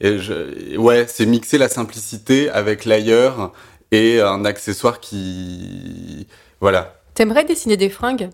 et 0.00 0.18
je, 0.18 0.76
ouais 0.78 1.04
c'est 1.06 1.26
mixer 1.26 1.58
la 1.58 1.68
simplicité 1.68 2.50
avec 2.50 2.84
l'ailleurs 2.84 3.52
et 3.92 4.20
un 4.20 4.44
accessoire 4.44 4.98
qui 4.98 6.26
voilà 6.60 6.94
T'aimerais 7.14 7.44
dessiner 7.44 7.76
des 7.76 7.88
fringues? 7.90 8.30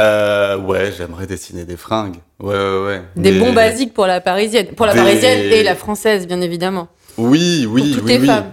Euh, 0.00 0.56
ouais 0.58 0.90
j'aimerais 0.96 1.26
dessiner 1.28 1.64
des 1.64 1.76
fringues 1.76 2.16
ouais 2.40 2.54
ouais, 2.56 2.84
ouais. 2.86 3.02
Des 3.14 3.30
Mais- 3.32 3.38
bons 3.38 3.52
basiques 3.52 3.94
pour 3.94 4.06
la 4.06 4.20
parisienne. 4.20 4.68
Pour 4.74 4.86
la 4.86 4.94
Des- 4.94 5.00
parisienne 5.00 5.38
et 5.52 5.62
la 5.62 5.74
française, 5.76 6.26
bien 6.26 6.40
évidemment. 6.40 6.88
Oui 7.18 7.66
oui 7.68 7.82
pour 7.82 8.00
toutes 8.00 8.04
oui 8.06 8.12
les 8.14 8.18
oui 8.18 8.26
femmes. 8.26 8.52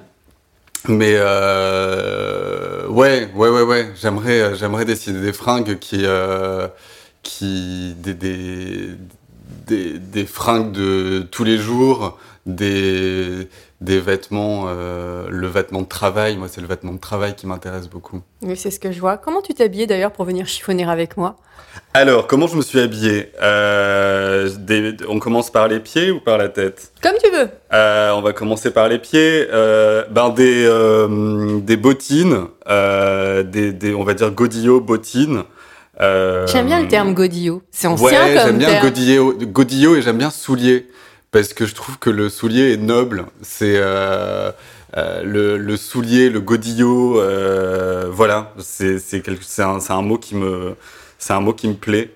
Mais 0.87 1.13
euh, 1.17 2.87
ouais, 2.89 3.29
ouais, 3.35 3.49
ouais, 3.49 3.61
ouais. 3.63 3.91
J'aimerais, 3.99 4.41
euh, 4.41 4.55
j'aimerais 4.55 4.85
dessiner 4.85 5.19
des 5.21 5.33
fringues 5.33 5.79
qui, 5.79 6.01
euh, 6.03 6.67
qui, 7.23 7.95
des, 7.97 8.13
des, 8.13 8.89
des, 9.67 9.99
des 9.99 10.25
fringues 10.27 10.71
de 10.71 11.27
tous 11.31 11.43
les 11.43 11.57
jours, 11.57 12.19
des, 12.45 13.49
des 13.81 13.99
vêtements, 13.99 14.65
euh, 14.67 15.27
le 15.29 15.47
vêtement 15.47 15.81
de 15.81 15.87
travail. 15.87 16.37
Moi, 16.37 16.47
c'est 16.49 16.61
le 16.61 16.67
vêtement 16.67 16.93
de 16.93 16.99
travail 16.99 17.35
qui 17.35 17.45
m'intéresse 17.45 17.87
beaucoup. 17.89 18.21
Oui, 18.41 18.55
c'est 18.55 18.71
ce 18.71 18.79
que 18.79 18.91
je 18.91 18.99
vois. 18.99 19.17
Comment 19.17 19.41
tu 19.41 19.53
t'habillais 19.53 19.85
d'ailleurs 19.85 20.11
pour 20.11 20.25
venir 20.25 20.47
chiffonner 20.47 20.85
avec 20.87 21.17
moi? 21.17 21.35
Alors, 21.93 22.25
comment 22.27 22.47
je 22.47 22.55
me 22.55 22.61
suis 22.61 22.79
habillé 22.79 23.31
Euh, 23.41 24.49
des- 24.57 24.95
On 25.09 25.19
commence 25.19 25.49
par 25.51 25.67
les 25.67 25.79
pieds 25.81 26.09
ou 26.11 26.19
par 26.21 26.37
la 26.37 26.47
tête? 26.49 26.91
Comme 27.01 27.15
tu 27.21 27.29
veux. 27.29 27.49
Euh, 27.73 28.11
On 28.11 28.21
va 28.21 28.31
commencer 28.33 28.71
par 28.71 28.87
les 28.87 28.97
pieds. 28.99 29.45
Euh, 29.51 30.05
ben 30.09 30.29
des, 30.29 30.65
euh, 30.65 31.59
des 31.59 31.75
bottines, 31.77 32.45
euh, 32.69 33.43
des, 33.43 33.73
des, 33.73 33.93
on 33.93 34.03
va 34.03 34.13
dire 34.13 34.31
godillots 34.31 34.79
bottines. 34.79 35.43
Euh, 36.01 36.45
J'aime 36.47 36.65
bien 36.67 36.81
le 36.81 36.87
terme 36.87 37.13
godillot. 37.13 37.61
C'est 37.71 37.87
ancien 37.87 38.05
Ouais, 38.07 38.35
comme 38.35 38.45
j'aime 38.45 38.57
bien 38.57 38.69
terme. 38.69 38.83
godillot, 38.85 39.33
godillot 39.47 39.95
et 39.97 40.01
j'aime 40.01 40.17
bien 40.17 40.29
soulier 40.29 40.87
parce 41.35 41.53
que 41.53 41.65
je 41.65 41.75
trouve 41.75 41.99
que 41.99 42.09
le 42.09 42.29
soulier 42.29 42.71
est 42.71 42.77
noble. 42.77 43.25
C'est 43.41 43.75
euh, 43.75 44.53
euh, 44.95 45.57
le, 45.57 45.75
soulier, 45.75 46.29
le 46.29 46.39
godillot, 46.39 47.19
euh, 47.19 48.09
voilà, 48.09 48.53
c'est 48.57 48.95
un, 49.59 49.81
c'est 49.81 49.91
un 49.91 50.01
mot 50.01 50.17
qui 50.17 50.37
me 50.37 51.73
plaît. 51.73 52.14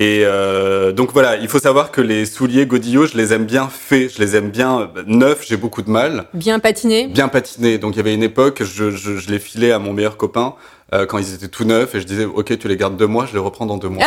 Et 0.00 0.22
euh, 0.24 0.92
donc 0.92 1.12
voilà, 1.12 1.36
il 1.36 1.48
faut 1.48 1.58
savoir 1.60 1.90
que 1.90 2.00
les 2.00 2.26
souliers 2.26 2.66
godillots, 2.66 3.06
je 3.06 3.16
les 3.16 3.32
aime 3.32 3.44
bien 3.44 3.68
faits, 3.68 4.14
je 4.16 4.18
les 4.22 4.36
aime 4.36 4.50
bien 4.50 4.90
neufs. 5.06 5.44
J'ai 5.46 5.56
beaucoup 5.56 5.82
de 5.82 5.90
mal 5.90 6.24
Bien 6.34 6.58
patiné. 6.58 7.06
bien 7.06 7.28
patinés. 7.28 7.78
Donc 7.78 7.94
il 7.94 7.98
y 7.98 8.00
avait 8.00 8.14
une 8.14 8.22
époque, 8.22 8.62
je, 8.64 8.90
je, 8.90 9.16
je 9.16 9.30
les 9.30 9.38
filais 9.38 9.72
à 9.72 9.78
mon 9.78 9.92
meilleur 9.92 10.16
copain 10.16 10.54
euh, 10.92 11.06
quand 11.06 11.18
ils 11.18 11.32
étaient 11.34 11.48
tout 11.48 11.64
neufs 11.64 11.94
et 11.94 12.00
je 12.00 12.06
disais 12.06 12.24
ok 12.24 12.58
tu 12.58 12.68
les 12.68 12.76
gardes 12.76 12.96
deux 12.96 13.06
mois, 13.06 13.24
je 13.26 13.32
les 13.32 13.38
reprends 13.38 13.66
dans 13.66 13.76
deux 13.78 13.88
mois. 13.88 14.04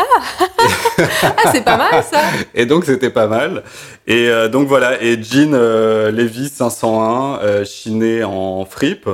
Ah, 1.00 1.52
c'est 1.52 1.64
pas 1.64 1.78
mal 1.78 2.04
ça. 2.04 2.22
Et 2.56 2.66
donc 2.66 2.86
c'était 2.86 3.10
pas 3.10 3.28
mal. 3.28 3.64
Et 4.08 4.30
euh, 4.30 4.48
donc 4.50 4.68
voilà, 4.68 5.02
et 5.02 5.22
jean 5.22 5.54
euh, 5.54 6.12
Levi's 6.12 6.52
501 6.54 7.40
euh, 7.44 7.66
chiné 7.66 8.24
en 8.24 8.66
fripe 8.66 9.10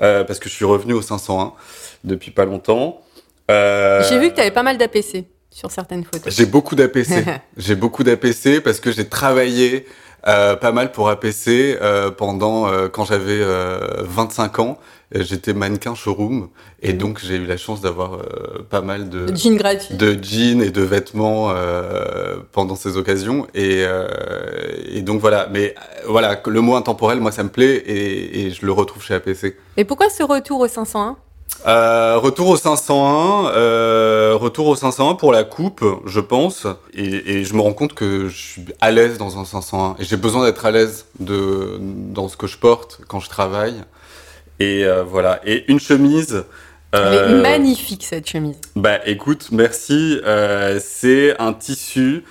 euh, 0.00 0.24
parce 0.24 0.38
que 0.38 0.48
je 0.48 0.54
suis 0.54 0.64
revenu 0.64 0.92
au 0.94 1.02
501 1.02 1.52
depuis 2.04 2.30
pas 2.32 2.44
longtemps. 2.44 3.00
Euh, 3.50 4.02
J'ai 4.08 4.18
vu 4.18 4.30
que 4.30 4.34
tu 4.34 4.40
avais 4.40 4.50
pas 4.50 4.62
mal 4.62 4.78
d'APC 4.78 5.24
sur 5.52 5.70
certaines 5.70 6.04
photos. 6.04 6.34
J'ai 6.34 6.46
beaucoup 6.46 6.74
d'APC. 6.74 7.24
j'ai 7.56 7.74
beaucoup 7.76 8.02
d'APC 8.04 8.60
parce 8.64 8.80
que 8.80 8.90
j'ai 8.90 9.08
travaillé 9.08 9.86
euh, 10.26 10.56
pas 10.56 10.72
mal 10.72 10.92
pour 10.92 11.08
APC 11.10 11.48
euh, 11.48 12.10
pendant 12.10 12.68
euh, 12.68 12.88
quand 12.88 13.04
j'avais 13.04 13.40
euh, 13.40 14.02
25 14.02 14.58
ans. 14.60 14.78
Euh, 15.14 15.22
J'étais 15.22 15.52
mannequin 15.52 15.94
showroom 15.94 16.48
et 16.80 16.94
donc 16.94 17.18
j'ai 17.22 17.36
eu 17.36 17.44
la 17.44 17.58
chance 17.58 17.82
d'avoir 17.82 18.14
euh, 18.14 18.66
pas 18.70 18.80
mal 18.80 19.10
de 19.10 19.26
Jean 19.36 19.56
gratuit. 19.56 19.94
de 19.94 20.16
jeans 20.22 20.62
et 20.62 20.70
de 20.70 20.80
vêtements 20.80 21.50
euh, 21.50 22.36
pendant 22.52 22.76
ces 22.76 22.96
occasions 22.96 23.46
et, 23.52 23.84
euh, 23.84 24.08
et 24.88 25.02
donc 25.02 25.20
voilà 25.20 25.48
mais 25.52 25.74
voilà 26.06 26.40
le 26.46 26.60
mot 26.62 26.76
intemporel 26.76 27.20
moi 27.20 27.30
ça 27.30 27.42
me 27.42 27.50
plaît 27.50 27.74
et, 27.84 28.46
et 28.46 28.50
je 28.52 28.64
le 28.64 28.72
retrouve 28.72 29.02
chez 29.02 29.12
APC 29.12 29.54
Et 29.76 29.84
pourquoi 29.84 30.08
ce 30.08 30.22
retour 30.22 30.60
au 30.60 30.68
501 30.68 31.18
euh, 31.66 32.18
retour 32.18 32.48
au 32.48 32.56
501 32.56 33.52
euh, 33.54 34.34
retour 34.34 34.66
au 34.66 34.74
501 34.74 35.14
pour 35.14 35.32
la 35.32 35.44
coupe 35.44 35.84
je 36.06 36.18
pense 36.18 36.66
et, 36.92 37.04
et 37.04 37.44
je 37.44 37.54
me 37.54 37.60
rends 37.60 37.72
compte 37.72 37.94
que 37.94 38.28
je 38.28 38.36
suis 38.36 38.64
à 38.80 38.90
l'aise 38.90 39.16
dans 39.16 39.38
un 39.38 39.44
501 39.44 39.96
et 40.00 40.04
j'ai 40.04 40.16
besoin 40.16 40.44
d'être 40.44 40.66
à 40.66 40.72
l'aise 40.72 41.06
de 41.20 41.78
dans 41.80 42.28
ce 42.28 42.36
que 42.36 42.48
je 42.48 42.58
porte 42.58 43.00
quand 43.06 43.20
je 43.20 43.28
travaille 43.28 43.76
et 44.58 44.84
euh, 44.84 45.04
voilà 45.04 45.40
et 45.44 45.70
une 45.70 45.78
chemise 45.78 46.44
Elle 46.92 47.14
est 47.14 47.40
magnifique 47.40 48.04
cette 48.04 48.28
chemise. 48.28 48.56
bah 48.74 48.98
écoute, 49.06 49.48
merci. 49.50 50.20
C'est 50.80 51.40
un 51.40 51.54
tissu, 51.54 52.24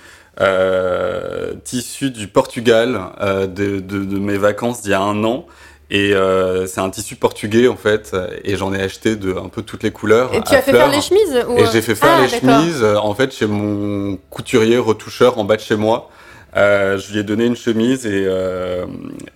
tissu 1.64 2.12
du 2.12 2.28
Portugal 2.28 3.00
de, 3.22 3.80
de, 3.80 3.80
de 3.80 4.20
mes 4.20 4.38
vacances 4.38 4.82
d'il 4.84 4.92
y 4.92 4.94
a 4.94 5.02
un 5.02 5.24
an. 5.24 5.48
Et 5.94 6.14
euh, 6.16 6.68
c'est 6.68 6.80
un 6.80 6.90
tissu 6.90 7.18
portugais 7.18 7.68
en 7.68 7.76
fait. 7.76 8.16
Et 8.46 8.56
j'en 8.56 8.74
ai 8.74 8.82
acheté 8.82 9.18
de 9.18 9.34
un 9.36 9.50
peu 9.50 9.62
toutes 9.62 9.84
les 9.84 9.92
couleurs. 9.92 10.34
Et 10.34 10.42
tu 10.42 10.56
as 10.56 10.62
fait 10.62 10.72
fleurs. 10.72 10.88
faire 10.90 10.96
les 10.96 11.02
chemises 11.02 11.46
ou... 11.50 11.58
Et 11.58 11.66
j'ai 11.72 11.82
fait 11.82 11.96
faire 11.96 12.18
Ah, 12.20 12.22
les 12.22 12.30
chemises 12.30 12.82
euh, 12.82 12.96
en 12.96 13.14
fait 13.14 13.34
chez 13.34 13.46
mon 13.46 14.18
couturier 14.30 14.78
retoucheur 14.78 15.38
en 15.38 15.44
bas 15.44 15.58
de 15.58 15.62
chez 15.62 15.76
moi. 15.76 16.10
Euh, 16.56 16.98
je 16.98 17.12
lui 17.12 17.20
ai 17.20 17.24
donné 17.24 17.46
une 17.46 17.56
chemise 17.58 18.06
et, 18.06 18.24
euh, 18.26 18.86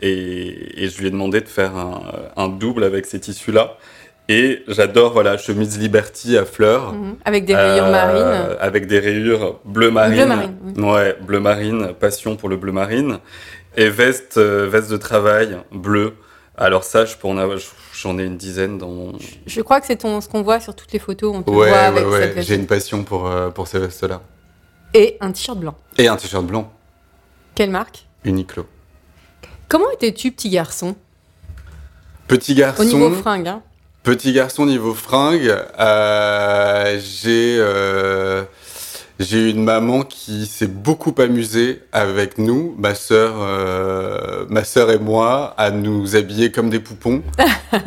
et, 0.02 0.84
et 0.84 0.88
je 0.90 0.98
lui 1.00 1.08
ai 1.08 1.12
demandé 1.12 1.42
de 1.42 1.48
faire 1.48 1.76
un, 1.76 2.02
un 2.38 2.48
double 2.48 2.84
avec 2.86 3.06
ces 3.06 3.20
tissus-là. 3.20 3.76
Et 4.28 4.64
j'adore, 4.68 5.14
voilà, 5.14 5.38
chemise 5.38 5.78
Liberty 5.78 6.38
à 6.38 6.46
fleurs. 6.46 6.94
Mhm. 6.94 7.16
Avec 7.26 7.46
des 7.46 7.56
rayures 7.56 7.86
Euh, 7.86 7.92
marines. 7.92 8.58
Avec 8.60 8.88
des 8.88 9.00
rayures 9.00 9.60
bleu 9.66 9.92
marine. 9.92 10.16
Bleu 10.16 10.26
marine, 10.26 10.56
oui. 10.78 10.84
Ouais, 10.84 11.18
bleu 11.22 11.40
marine, 11.40 11.90
passion 12.00 12.36
pour 12.36 12.50
le 12.50 12.56
bleu 12.58 12.72
marine. 12.72 13.20
Et 13.78 13.90
veste, 13.90 14.38
euh, 14.38 14.68
veste 14.70 14.90
de 14.90 14.98
travail 14.98 15.58
bleu. 15.72 16.14
Alors 16.58 16.84
ça, 16.86 17.04
j'en 17.06 18.18
ai 18.18 18.24
une 18.24 18.38
dizaine 18.38 18.78
dans 18.78 18.88
mon... 18.90 19.14
Je 19.46 19.62
crois 19.62 19.82
que 19.82 19.88
c'est 19.88 20.02
ce 20.02 20.30
qu'on 20.30 20.42
voit 20.42 20.60
sur 20.60 20.74
toutes 20.76 20.94
les 20.94 21.00
photos. 21.00 21.36
On 21.36 21.44
te 21.44 21.50
Ouais, 21.50 21.56
voit 21.56 21.66
ouais, 21.66 21.74
avec 21.74 22.06
ouais, 22.08 22.34
cette 22.36 22.42
j'ai 22.48 22.56
une 22.56 22.68
passion 22.68 23.04
pour, 23.04 23.28
euh, 23.28 23.50
pour 23.50 23.68
ces 23.68 23.80
vestes-là. 23.80 24.22
Et 24.94 25.18
un 25.20 25.32
t-shirt 25.32 25.58
blanc. 25.60 25.76
Et 25.98 26.08
un 26.08 26.16
t-shirt 26.16 26.46
blanc, 26.46 26.72
Quelle 27.56 27.72
marque? 27.72 28.06
Uniqlo. 28.24 28.66
Comment 29.68 29.90
étais-tu 29.92 30.32
petit 30.32 30.50
garçon? 30.50 30.96
Petit 32.28 32.56
garçon. 32.56 32.82
Au 32.84 32.86
niveau 32.86 33.12
fringue, 33.12 33.48
hein 33.48 33.62
Petit 34.04 34.32
garçon 34.34 34.66
niveau 34.66 34.94
fringue, 34.94 35.54
euh, 35.80 37.00
j'ai 37.04 37.58
euh, 37.60 38.44
j'ai 39.20 39.50
une 39.50 39.64
maman 39.64 40.04
qui 40.04 40.46
s'est 40.46 40.68
beaucoup 40.68 41.16
amusée 41.20 41.82
avec 41.94 42.38
nous, 42.38 42.76
ma 42.78 42.96
sœur, 42.96 43.36
euh, 43.40 44.46
ma 44.50 44.64
sœur 44.64 44.92
et 44.92 45.00
moi, 45.00 45.54
à 45.58 45.72
nous 45.72 46.16
habiller 46.16 46.52
comme 46.52 46.70
des 46.70 46.80
poupons. 46.80 47.22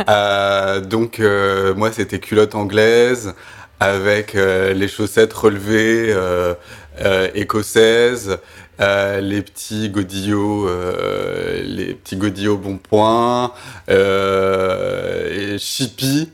Euh, 0.09 0.81
donc 0.81 1.19
euh, 1.19 1.75
moi 1.75 1.91
c'était 1.93 2.19
culotte 2.19 2.55
anglaise 2.55 3.33
avec 3.81 4.35
euh, 4.35 4.75
les 4.75 4.87
chaussettes 4.89 5.33
relevées 5.33 6.13
euh, 6.13 6.55
euh, 7.01 7.29
écossaises, 7.35 8.39
euh, 8.81 9.21
les 9.21 9.41
petits 9.41 9.89
godillots, 9.89 10.69
euh, 10.69 11.63
les 11.65 11.95
petits 11.95 12.17
godillots 12.17 12.59
bon 12.59 12.77
point, 12.77 13.53
euh, 13.89 15.55
et 15.55 15.59
Chippy. 15.59 16.29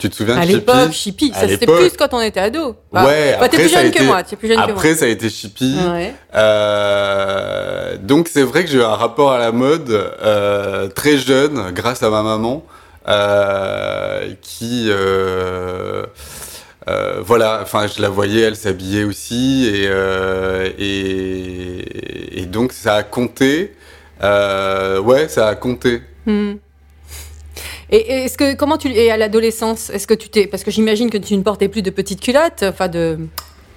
Tu 0.00 0.10
te 0.10 0.14
souviens 0.16 0.36
À 0.36 0.40
de 0.40 0.46
Chippy 0.46 0.54
l'époque, 0.54 0.92
Chippy, 0.92 1.32
À 1.34 1.40
ça 1.40 1.48
c'était 1.48 1.66
plus 1.66 1.90
quand 1.98 2.08
on 2.12 2.20
était 2.20 2.40
ado. 2.40 2.74
Bah, 2.92 3.04
Ouais, 3.06 3.36
bah, 3.38 3.48
t'es 3.48 3.56
après, 3.56 3.58
plus 3.58 3.68
jeune 3.68 3.90
que 3.92 4.02
moi, 4.02 4.22
t'es 4.22 4.34
plus 4.36 4.48
jeune 4.48 4.58
Après, 4.58 4.94
ça 4.94 5.04
a 5.04 5.08
été 5.08 5.28
Chippy. 5.28 5.74
que 5.76 5.80
moi. 5.84 5.92
Ouais. 5.92 6.14
Euh, 6.34 7.96
donc 8.02 8.28
c'est 8.28 8.42
vrai 8.42 8.64
que 8.64 8.70
j'ai 8.70 8.78
eu 8.78 8.82
un 8.82 8.94
rapport 8.94 9.32
à 9.32 9.38
la 9.38 9.52
mode 9.52 9.90
euh, 9.90 10.88
très 10.88 11.16
jeune 11.18 11.70
grâce 11.72 12.02
à 12.02 12.10
ma 12.10 12.22
maman 12.22 12.64
euh, 13.08 14.32
qui 14.40 14.86
euh, 14.88 16.04
euh, 16.88 17.20
voilà 17.22 17.60
enfin 17.62 17.86
je 17.94 18.00
la 18.00 18.08
voyais 18.08 18.40
elle 18.42 18.56
s'habillait 18.56 19.04
aussi 19.04 19.68
et, 19.72 19.86
euh, 19.88 20.68
et 20.78 22.40
et 22.40 22.46
donc 22.46 22.72
ça 22.72 22.94
a 22.96 23.02
compté 23.02 23.74
euh, 24.22 24.98
ouais 25.00 25.28
ça 25.28 25.48
a 25.48 25.54
compté 25.54 26.02
Hmm. 26.26 26.56
Et 27.90 27.96
et 27.96 28.24
est-ce 28.24 28.36
que 28.38 28.54
comment 28.54 28.76
tu 28.78 28.88
et 28.92 29.10
à 29.10 29.16
l'adolescence, 29.16 29.90
est-ce 29.90 30.06
que 30.06 30.14
tu 30.14 30.28
t'es 30.28 30.46
parce 30.46 30.62
que 30.64 30.70
j'imagine 30.70 31.10
que 31.10 31.18
tu 31.18 31.36
ne 31.36 31.42
portais 31.42 31.68
plus 31.68 31.82
de 31.82 31.90
petites 31.90 32.20
culottes, 32.20 32.62
enfin 32.62 32.88
de 32.88 33.18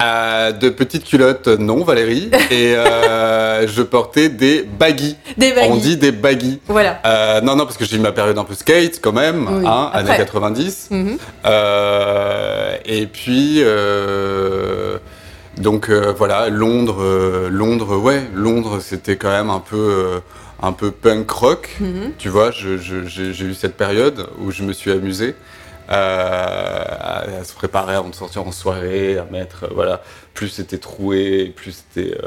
Euh, 0.01 0.51
de 0.51 0.69
petites 0.69 1.05
culottes 1.05 1.47
non 1.47 1.83
Valérie 1.83 2.29
et 2.51 2.75
euh, 2.75 3.67
je 3.67 3.81
portais 3.83 4.27
des 4.29 4.63
baggy 4.63 5.15
des 5.37 5.53
baggy. 5.53 5.69
on 5.71 5.77
dit 5.77 5.97
des 5.97 6.11
baggy 6.11 6.59
Voilà. 6.67 6.99
Euh, 7.05 7.41
non, 7.41 7.55
non, 7.55 7.63
parce 7.65 7.77
que 7.77 7.85
j'ai 7.85 7.95
eu 7.95 7.99
ma 7.99 8.11
période 8.11 8.37
un 8.37 8.43
peu 8.43 8.55
skate 8.55 8.99
quand 9.01 9.13
même, 9.13 9.47
Oui, 9.49 9.65
hein, 9.67 9.89
années 9.93 10.17
90. 10.17 10.89
Mhm. 10.91 11.17
Et 12.85 13.05
puis, 13.07 13.63
donc 15.57 15.89
voilà, 15.89 16.49
Londres, 16.49 17.47
Londres, 17.49 17.95
ouais, 17.97 18.23
Londres, 18.33 18.79
c'était 18.81 19.15
quand 19.15 19.29
même 19.31 19.49
un 19.49 19.59
peu, 19.61 20.21
un 20.63 20.71
peu 20.73 20.89
punk 20.91 21.29
rock. 21.29 21.75
Mhm. 21.79 22.13
Tu 22.17 22.29
vois, 22.29 22.49
j'ai 22.51 23.45
eu 23.45 23.53
cette 23.53 23.75
période 23.77 24.27
où 24.39 24.49
je 24.51 24.63
me 24.63 24.73
suis 24.73 24.91
amusé. 24.91 25.35
euh, 25.89 25.93
à, 25.93 27.19
à 27.41 27.43
se 27.43 27.53
préparer 27.53 27.93
avant 27.95 28.07
de 28.07 28.15
sortir 28.15 28.47
en 28.47 28.53
soirée, 28.53 29.17
à 29.17 29.25
mettre, 29.29 29.65
euh, 29.65 29.73
voilà, 29.75 30.01
plus 30.33 30.47
c'était 30.47 30.77
troué, 30.77 31.51
plus 31.53 31.73
c'était 31.73 32.17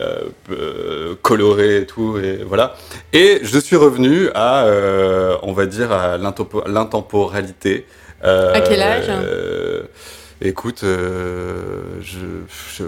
euh, 0.00 1.14
coloré 1.22 1.78
et 1.78 1.86
tout, 1.86 2.18
et 2.18 2.44
voilà. 2.46 2.74
Et 3.14 3.40
je 3.42 3.58
suis 3.58 3.76
revenu 3.76 4.28
à, 4.34 4.66
on 5.42 5.52
va 5.54 5.64
dire, 5.64 5.92
à 5.92 6.18
l'intempo- 6.18 6.62
l'intemporalité. 6.68 7.86
À 8.22 8.60
quel 8.60 8.82
âge? 8.82 9.10
Écoute, 10.42 10.80
je, 10.82 12.18
je 12.76 12.84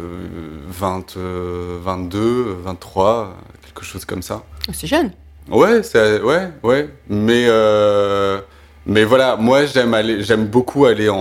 20, 0.69 1.17
euh, 1.17 1.79
22, 1.83 2.57
23, 2.63 3.35
quelque 3.77 3.85
chose 3.87 4.05
comme 4.05 4.23
ça. 4.23 4.43
C'est 4.73 4.87
jeune. 4.87 5.11
Ouais, 5.49 5.83
ouais, 5.95 6.49
ouais. 6.63 6.89
Mais 7.09 7.45
euh, 7.49 8.41
mais 8.87 9.05
voilà, 9.05 9.37
moi 9.37 9.65
j'aime 9.67 9.95
aller, 9.95 10.23
j'aime 10.23 10.47
beaucoup 10.47 10.87
aller 10.87 11.09
en, 11.09 11.17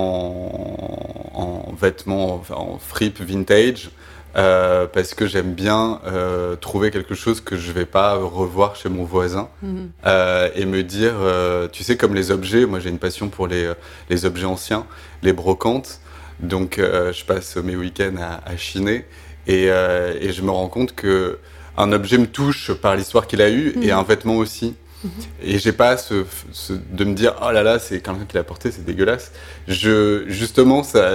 en 1.33 1.73
vêtements, 1.79 2.35
enfin, 2.35 2.55
en 2.55 2.77
fripe 2.79 3.19
vintage. 3.21 3.89
euh, 4.37 4.85
parce 4.91 5.13
que 5.13 5.27
j'aime 5.27 5.53
bien 5.53 6.01
euh, 6.07 6.57
trouver 6.57 6.91
quelque 6.91 7.15
chose 7.15 7.39
que 7.39 7.55
je 7.55 7.71
vais 7.71 7.85
pas 7.85 8.15
revoir 8.15 8.75
chez 8.75 8.89
mon 8.89 9.05
voisin 9.05 9.47
Mhm. 9.61 9.89
euh, 10.05 10.49
et 10.55 10.65
me 10.65 10.83
dire, 10.83 11.13
tu 11.71 11.83
sais, 11.85 11.95
comme 11.95 12.13
les 12.15 12.31
objets, 12.31 12.65
moi 12.65 12.79
j'ai 12.81 12.89
une 12.89 12.99
passion 12.99 13.29
pour 13.29 13.47
les, 13.47 13.71
les 14.09 14.25
objets 14.25 14.45
anciens, 14.45 14.85
les 15.23 15.31
brocantes, 15.31 16.01
donc 16.41 16.79
je 16.79 17.23
passe 17.25 17.55
mes 17.57 17.75
week-ends 17.77 18.17
à, 18.19 18.41
à 18.49 18.57
chiner 18.57 19.05
et, 19.47 19.65
et 19.67 20.31
je 20.33 20.41
me 20.41 20.51
rends 20.51 20.67
compte 20.67 20.93
que 20.95 21.39
un 21.77 21.91
objet 21.91 22.17
me 22.17 22.27
touche 22.27 22.71
par 22.73 22.95
l'histoire 22.95 23.27
qu'il 23.27 23.41
a 23.41 23.49
eu 23.49 23.73
et 23.81 23.87
Mhm. 23.91 23.99
un 23.99 24.03
vêtement 24.03 24.35
aussi. 24.37 24.75
Et 25.43 25.59
j'ai 25.59 25.71
pas 25.71 25.97
ce, 25.97 26.25
ce- 26.51 26.73
de 26.73 27.03
me 27.03 27.13
dire 27.13 27.35
oh 27.45 27.51
là 27.51 27.61
là 27.61 27.77
c'est 27.77 27.99
quelqu'un 28.01 28.25
qui 28.27 28.35
l'a 28.35 28.43
porté 28.43 28.71
c'est 28.71 28.83
dégueulasse. 28.83 29.31
Je 29.67 30.23
justement 30.27 30.81
ça 30.81 31.11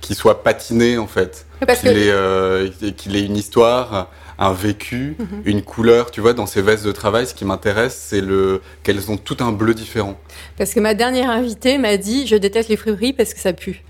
qu'il 0.00 0.16
soit 0.16 0.42
patiné 0.42 0.98
en 0.98 1.06
fait, 1.06 1.46
qu'il 1.60 1.66
que- 1.68 1.86
ait 1.86 2.10
euh, 2.10 2.68
ait 2.82 3.20
une 3.24 3.36
histoire, 3.36 4.10
un 4.40 4.52
vécu, 4.52 5.14
Mhm. 5.20 5.42
une 5.44 5.62
couleur. 5.62 6.10
Tu 6.10 6.20
vois 6.20 6.32
dans 6.32 6.46
ces 6.46 6.62
vestes 6.62 6.84
de 6.84 6.90
travail 6.90 7.28
ce 7.28 7.34
qui 7.34 7.44
m'intéresse 7.44 7.96
c'est 8.08 8.20
le 8.20 8.60
qu'elles 8.82 9.08
ont 9.08 9.16
tout 9.18 9.36
un 9.38 9.52
bleu 9.52 9.72
différent. 9.74 10.18
Parce 10.58 10.74
que 10.74 10.80
ma 10.80 10.94
dernière 10.94 11.30
invitée 11.30 11.78
m'a 11.78 11.96
dit 11.98 12.26
Je 12.26 12.34
déteste 12.34 12.68
les 12.70 12.76
friperies 12.76 13.12
parce 13.12 13.34
que 13.34 13.40
ça 13.40 13.52
pue. 13.52 13.84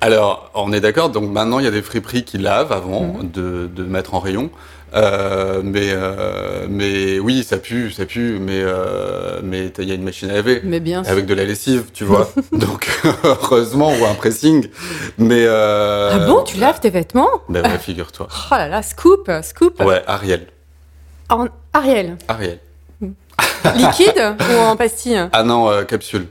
Alors, 0.00 0.50
on 0.56 0.72
est 0.72 0.80
d'accord. 0.80 1.10
Donc 1.10 1.30
maintenant, 1.30 1.60
il 1.60 1.64
y 1.64 1.68
a 1.68 1.70
des 1.70 1.82
friperies 1.82 2.24
qui 2.24 2.38
lavent 2.38 2.72
avant 2.72 3.04
Mhm. 3.22 3.30
de, 3.30 3.70
de 3.72 3.84
mettre 3.84 4.14
en 4.14 4.18
rayon. 4.18 4.50
Euh, 4.94 5.60
mais 5.62 5.90
euh, 5.92 6.66
mais 6.68 7.18
oui, 7.18 7.44
ça 7.44 7.58
pue, 7.58 7.90
ça 7.90 8.06
pue. 8.06 8.38
Mais 8.40 8.60
euh, 8.62 9.40
mais 9.42 9.72
il 9.78 9.84
y 9.88 9.92
a 9.92 9.94
une 9.94 10.02
machine 10.02 10.30
à 10.30 10.34
laver 10.34 10.60
Mais 10.64 10.80
bien 10.80 11.02
sûr. 11.04 11.12
avec 11.12 11.26
de 11.26 11.34
la 11.34 11.44
lessive, 11.44 11.86
tu 11.92 12.04
vois. 12.04 12.30
Donc 12.52 12.88
heureusement, 13.24 13.92
ou 13.92 14.04
un 14.06 14.14
pressing. 14.14 14.68
Mais 15.18 15.46
Ah 15.46 16.18
bon, 16.26 16.42
tu 16.42 16.58
laves 16.58 16.80
tes 16.80 16.90
vêtements? 16.90 17.28
Ben 17.48 17.62
ouais, 17.64 17.78
figure-toi. 17.78 18.28
Oh 18.50 18.54
là 18.54 18.68
là, 18.68 18.82
scoop, 18.82 19.30
scoop. 19.42 19.80
Ouais, 19.82 20.02
Ariel, 20.06 20.46
En 21.28 21.46
Ariel, 21.74 22.16
Ariel. 22.28 22.58
liquide 23.76 24.34
ou 24.50 24.58
en 24.60 24.76
pastille? 24.76 25.28
Ah 25.32 25.42
non, 25.42 25.84
capsule. 25.84 26.28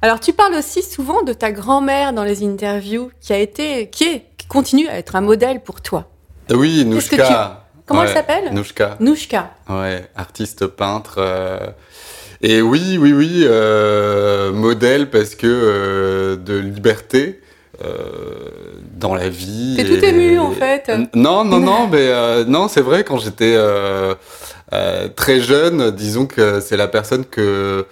Alors, 0.00 0.20
tu 0.20 0.32
parles 0.32 0.54
aussi 0.54 0.82
souvent 0.84 1.22
de 1.22 1.32
ta 1.32 1.50
grand-mère 1.50 2.12
dans 2.12 2.22
les 2.22 2.44
interviews, 2.44 3.10
qui 3.20 3.32
a 3.32 3.38
été, 3.38 3.90
qui 3.90 4.04
est, 4.04 4.26
qui 4.36 4.46
continue 4.46 4.86
à 4.88 4.96
être 4.96 5.16
un 5.16 5.20
modèle 5.20 5.60
pour 5.60 5.80
toi. 5.82 6.06
Oui, 6.50 6.86
Qu'est-ce 6.90 7.10
que 7.10 7.16
Nouchka. 7.16 7.64
Comment 7.86 8.02
elle 8.02 8.08
Ouais, 8.08 8.14
s'appelle 8.14 8.52
Nouchka. 8.52 8.96
Nouchka. 9.00 9.50
Ouais, 9.68 10.08
artiste 10.14 10.66
peintre. 10.66 11.16
euh, 11.18 11.58
Et 12.42 12.60
oui, 12.62 12.98
oui, 13.00 13.12
oui, 13.12 13.42
euh, 13.44 14.52
modèle 14.52 15.08
parce 15.10 15.34
que 15.34 15.46
euh, 15.46 16.36
de 16.36 16.56
liberté 16.58 17.40
euh, 17.84 17.94
dans 18.94 19.14
la 19.14 19.28
vie. 19.28 19.74
T'es 19.76 19.84
tout 19.84 20.04
ému, 20.04 20.38
en 20.38 20.50
fait. 20.52 20.88
N- 20.88 21.08
Non, 21.14 21.44
non, 21.44 21.60
non, 21.60 21.88
mais 21.88 22.44
non, 22.44 22.68
c'est 22.68 22.82
vrai. 22.82 23.04
Quand 23.04 23.18
j'étais 23.18 23.56
très 25.16 25.40
jeune, 25.40 25.90
disons 25.90 26.26
que 26.26 26.60
c'est 26.60 26.76
la 26.76 26.88
personne 26.88 27.24
que 27.24 27.86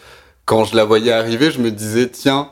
quand 0.44 0.64
je 0.64 0.76
la 0.76 0.84
voyais 0.84 1.12
arriver, 1.12 1.50
je 1.50 1.60
me 1.60 1.70
disais 1.70 2.08
tiens. 2.08 2.48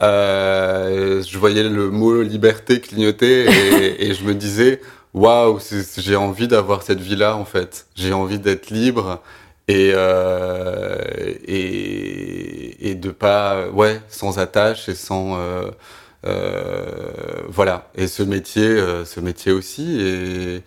je 0.00 1.38
voyais 1.38 1.62
le 1.62 1.90
mot 1.90 2.22
liberté 2.22 2.80
clignoter 2.80 3.46
et, 3.48 4.08
et 4.08 4.14
je 4.14 4.24
me 4.24 4.34
disais 4.34 4.80
waouh, 5.14 5.58
j'ai 5.98 6.16
envie 6.16 6.48
d'avoir 6.48 6.82
cette 6.82 7.00
vie-là 7.00 7.36
en 7.36 7.44
fait. 7.44 7.86
J'ai 7.96 8.12
envie 8.12 8.38
d'être 8.38 8.70
libre 8.70 9.22
et, 9.68 9.92
euh, 9.94 10.98
et 11.46 12.90
et 12.90 12.94
de 12.94 13.10
pas 13.10 13.68
ouais 13.70 14.00
sans 14.08 14.38
attache 14.38 14.88
et 14.88 14.94
sans 14.94 15.36
euh, 15.38 15.70
euh, 16.26 17.42
voilà. 17.48 17.90
Et 17.96 18.06
ce 18.08 18.22
métier, 18.22 18.64
euh, 18.68 19.04
ce 19.04 19.20
métier 19.20 19.52
aussi 19.52 20.62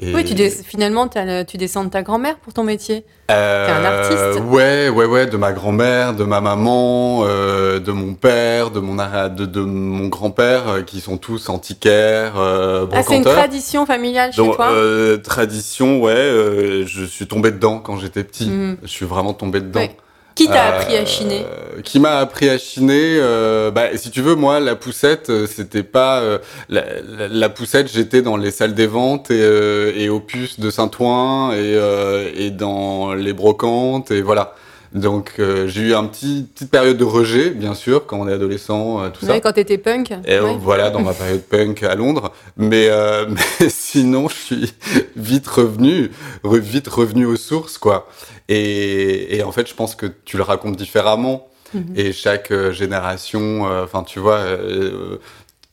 et 0.00 0.14
Oui, 0.14 0.24
tu 0.24 0.34
finalement, 0.64 1.08
le- 1.14 1.42
tu 1.44 1.56
descends 1.58 1.84
de 1.84 1.90
ta 1.90 2.02
grand-mère 2.02 2.36
pour 2.38 2.52
ton 2.52 2.64
métier. 2.64 3.04
euh, 3.30 3.66
T'es 3.66 3.72
un 3.72 3.84
artiste. 3.84 4.40
Ouais, 4.50 4.88
ouais, 4.88 5.04
ouais, 5.04 5.26
de 5.26 5.36
ma 5.36 5.52
grand-mère, 5.52 6.14
de 6.14 6.24
ma 6.24 6.40
maman, 6.40 7.24
euh, 7.24 7.78
de 7.78 7.92
mon 7.92 8.14
père, 8.14 8.70
de 8.70 8.80
mon 8.80 8.96
de, 9.28 9.46
de 9.46 9.60
mon 9.60 10.08
grand-père, 10.08 10.68
euh, 10.68 10.82
qui 10.82 11.00
sont 11.00 11.18
tous 11.18 11.48
antiquaires, 11.48 12.34
euh, 12.38 12.86
Ah, 12.92 13.02
c'est 13.02 13.16
une 13.16 13.24
tradition 13.24 13.86
familiale 13.86 14.32
chez 14.32 14.38
Donc, 14.38 14.56
toi? 14.56 14.70
euh, 14.72 15.18
tradition, 15.18 16.00
ouais, 16.00 16.12
euh, 16.14 16.86
je 16.86 17.04
suis 17.04 17.26
tombé 17.26 17.50
dedans 17.50 17.78
quand 17.78 17.98
j'étais 17.98 18.24
petit. 18.24 18.46
Mhm. 18.48 18.78
Je 18.82 18.88
suis 18.88 19.06
vraiment 19.06 19.34
tombé 19.34 19.60
dedans. 19.60 19.80
Ouais. 19.80 19.96
Qui 20.34 20.46
t'a 20.46 20.72
Euh, 20.74 20.80
appris 20.80 20.96
à 20.96 21.04
chiner 21.04 21.44
Qui 21.84 22.00
m'a 22.00 22.18
appris 22.18 22.48
à 22.48 22.58
chiner 22.58 23.16
euh, 23.18 23.70
bah, 23.70 23.96
Si 23.96 24.10
tu 24.10 24.22
veux, 24.22 24.34
moi, 24.34 24.60
la 24.60 24.76
poussette, 24.76 25.30
euh, 25.30 25.46
c'était 25.46 25.82
pas... 25.82 26.20
euh, 26.20 26.38
la, 26.68 26.84
la- 27.08 27.28
la 27.28 27.48
poussette, 27.48 27.90
j'étais 27.92 28.22
dans 28.22 28.36
les 28.36 28.50
salles 28.50 28.74
des 28.74 28.86
ventes 28.86 29.30
et, 29.30 29.40
euh, 29.42 29.92
et 29.96 30.08
opus 30.08 30.58
de 30.60 30.70
Saint-Ouen 30.70 31.52
et, 31.52 31.56
euh, 31.58 32.30
et 32.34 32.50
dans 32.50 33.12
les 33.14 33.32
brocantes 33.32 34.10
et 34.10 34.22
voilà. 34.22 34.54
Donc 34.94 35.36
euh, 35.38 35.68
j'ai 35.68 35.80
eu 35.80 35.94
un 35.94 36.04
petit 36.04 36.46
petite 36.54 36.70
période 36.70 36.98
de 36.98 37.04
rejet, 37.04 37.48
bien 37.48 37.72
sûr, 37.74 38.04
quand 38.04 38.20
on 38.20 38.28
est 38.28 38.32
adolescent, 38.34 39.02
euh, 39.02 39.08
tout 39.08 39.24
ça. 39.24 39.32
Ouais, 39.32 39.40
Quand 39.40 39.52
t'étais 39.52 39.78
punk 39.78 40.10
Et 40.26 40.34
euh, 40.34 40.42
ouais. 40.44 40.56
voilà, 40.60 40.90
dans 40.90 41.00
ma 41.00 41.14
période 41.14 41.40
punk 41.44 41.82
à 41.82 41.94
Londres. 41.94 42.30
Mais, 42.58 42.88
euh, 42.90 43.24
mais 43.60 43.68
sinon, 43.70 44.28
je 44.28 44.34
suis 44.34 44.74
vite 45.16 45.46
revenu, 45.48 46.10
re- 46.44 46.58
vite 46.58 46.88
revenu 46.88 47.24
aux 47.24 47.36
sources, 47.36 47.78
quoi. 47.78 48.06
Et, 48.52 49.36
et 49.36 49.42
en 49.42 49.52
fait, 49.52 49.68
je 49.68 49.74
pense 49.74 49.94
que 49.94 50.06
tu 50.24 50.36
le 50.36 50.42
racontes 50.42 50.76
différemment. 50.76 51.48
Mhm. 51.74 51.94
Et 51.96 52.12
chaque 52.12 52.50
euh, 52.50 52.70
génération, 52.72 53.66
euh, 53.70 53.84
enfin, 53.84 54.02
tu 54.02 54.18
vois, 54.18 54.38
euh, 54.40 55.18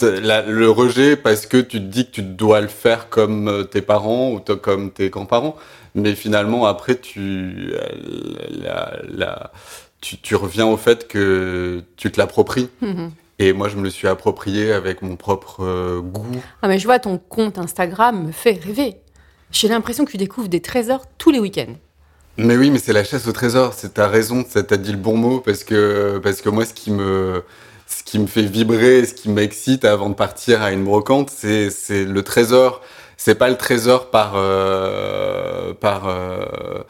la- 0.02 0.44
le 0.44 0.70
rejet 0.70 1.18
parce 1.18 1.46
que 1.46 1.58
tu 1.58 1.80
te 1.80 1.86
dis 1.86 2.06
que 2.06 2.12
tu 2.12 2.22
dois 2.22 2.62
le 2.62 2.70
faire 2.70 3.10
comme 3.10 3.68
tes 3.70 3.82
parents 3.82 4.32
ou 4.32 4.40
comme 4.40 4.92
tes 4.92 5.10
grands-parents. 5.10 5.58
Mais 5.96 6.16
finalement, 6.16 6.66
après, 6.68 6.96
tu, 6.96 7.74
la, 8.50 8.94
la- 9.10 9.52
tu, 10.00 10.18
tu 10.18 10.36
reviens 10.36 10.68
au 10.68 10.78
fait 10.78 11.08
que 11.08 11.84
tu 11.98 12.12
te 12.12 12.18
l'appropries. 12.20 12.70
Mhm. 12.82 13.12
Et 13.40 13.52
moi, 13.54 13.68
je 13.70 13.76
me 13.78 13.84
le 13.84 13.90
suis 13.90 14.08
approprié 14.08 14.72
avec 14.72 15.02
mon 15.02 15.16
propre 15.18 15.64
euh, 15.64 16.00
goût. 16.02 16.26
Ah, 16.62 16.68
mais 16.70 16.78
je 16.80 16.86
vois 16.86 17.00
ton 17.00 17.18
compte 17.18 17.58
Instagram 17.58 18.28
me 18.28 18.32
fait 18.32 18.60
rêver. 18.64 18.96
J'ai 19.52 19.68
l'impression 19.68 20.06
que 20.06 20.12
tu 20.12 20.18
découvres 20.18 20.48
des 20.50 20.62
trésors 20.62 21.04
tous 21.18 21.32
les 21.32 21.40
week-ends. 21.40 21.74
Mais 22.40 22.56
oui, 22.58 22.72
mais 22.72 22.80
c'est 22.80 22.94
la 22.94 23.04
chasse 23.04 23.28
au 23.28 23.32
trésor. 23.34 23.74
C'est 23.76 23.96
ta 23.96 24.08
raison. 24.08 24.46
ça- 24.50 24.64
T'as 24.64 24.78
dit 24.78 24.92
le 24.94 24.98
bon 24.98 25.18
mot 25.18 25.42
parce 25.42 25.64
que 25.66 26.20
parce 26.24 26.42
que 26.42 26.50
moi, 26.50 26.66
ce 26.66 26.74
qui 26.74 26.92
me 26.92 27.44
ce 27.88 28.04
qui 28.04 28.20
me 28.20 28.28
fait 28.28 28.44
vibrer, 28.44 29.06
ce 29.06 29.14
qui 29.14 29.30
m'excite 29.30 29.84
avant 29.86 30.10
de 30.10 30.16
partir 30.16 30.62
à 30.62 30.72
une 30.72 30.84
brocante, 30.86 31.30
c'est 31.32 31.70
c'est 31.72 32.06
le 32.06 32.24
trésor. 32.24 32.82
C'est 33.18 33.36
pas 33.36 33.50
le 33.50 33.58
trésor 33.58 34.10
par 34.12 34.34
euh, 34.38 35.74
par 35.74 36.08
euh, 36.08 36.84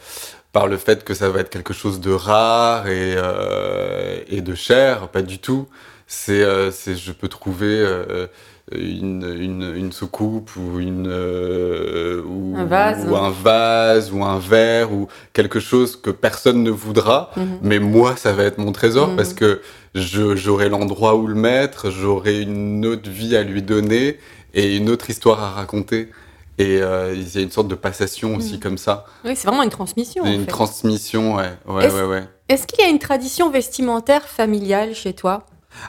par 0.53 0.67
le 0.67 0.77
fait 0.77 1.03
que 1.03 1.13
ça 1.15 1.29
va 1.29 1.39
être 1.41 1.49
quelque 1.49 1.73
chose 1.73 1.99
de 2.01 2.11
rare 2.11 2.87
et 2.87 3.15
euh, 3.17 4.19
et 4.29 4.41
de 4.41 4.55
cher, 4.55 5.09
pas 5.09 5.21
du 5.23 5.39
tout. 5.39 5.67
C'est 6.07 6.43
euh, 6.43 6.71
c'est 6.71 6.95
je 6.95 7.11
peux 7.13 7.27
trouver 7.29 7.67
euh, 7.67 8.27
une, 8.71 9.35
une, 9.39 9.73
une 9.75 9.91
soucoupe 9.91 10.51
ou 10.55 10.79
une 10.79 11.07
euh, 11.07 12.21
ou, 12.23 12.53
Un 12.57 12.65
vase. 12.65 13.05
ou 13.09 13.15
un 13.15 13.29
vase 13.31 14.11
ou 14.11 14.23
un 14.23 14.39
verre 14.39 14.91
ou 14.93 15.07
quelque 15.33 15.59
chose 15.59 15.95
que 15.95 16.09
personne 16.11 16.63
ne 16.63 16.71
voudra 16.71 17.31
Mhm. 17.35 17.59
mais 17.61 17.79
moi 17.79 18.15
ça 18.15 18.31
va 18.33 18.43
être 18.43 18.57
mon 18.57 18.71
trésor 18.71 19.09
Mhm. 19.09 19.15
parce 19.15 19.33
que 19.33 19.61
j'aurai 19.95 20.69
l'endroit 20.69 21.15
où 21.15 21.25
le 21.27 21.35
mettre 21.35 21.89
j'aurai 21.89 22.41
une 22.41 22.85
autre 22.85 23.09
vie 23.09 23.35
à 23.35 23.43
lui 23.43 23.61
donner 23.61 24.17
et 24.53 24.75
une 24.77 24.89
autre 24.89 25.09
histoire 25.09 25.41
à 25.41 25.49
raconter 25.51 26.09
et 26.57 26.79
euh, 26.81 27.13
il 27.15 27.33
y 27.33 27.37
a 27.37 27.41
une 27.41 27.51
sorte 27.51 27.69
de 27.69 27.75
passation 27.75 28.35
aussi 28.35 28.55
Mhm. 28.55 28.59
comme 28.59 28.77
ça 28.77 29.05
Oui, 29.25 29.31
c'est 29.35 29.47
vraiment 29.47 29.63
une 29.63 29.69
transmission. 29.69 30.23
en 30.23 30.27
une 30.31 30.41
fait. 30.41 30.47
transmission 30.51 31.35
ouais 31.35 31.51
ouais 31.67 31.91
ouais 31.91 32.03
ouais 32.03 32.23
Est-ce 32.49 32.67
qu'il 32.67 32.83
y 32.83 32.87
a 32.87 32.89
une 32.91 32.99
tradition 32.99 33.49
vestimentaire 33.49 34.23
familiale 34.27 34.93
chez 34.93 35.13
toi? 35.13 35.43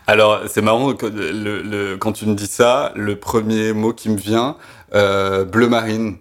Alors, 0.06 0.40
c'est 0.48 0.62
marrant, 0.62 0.92
que 0.94 1.06
le, 1.06 1.62
le- 1.62 1.96
quand 1.96 2.12
tu 2.12 2.26
me 2.26 2.34
dis 2.34 2.46
ça, 2.46 2.92
le 2.96 3.16
premier 3.16 3.72
mot 3.72 3.92
qui 3.92 4.08
me 4.08 4.16
vient, 4.16 4.56
euh, 4.94 5.44
bleu 5.44 5.68
marine. 5.68 6.16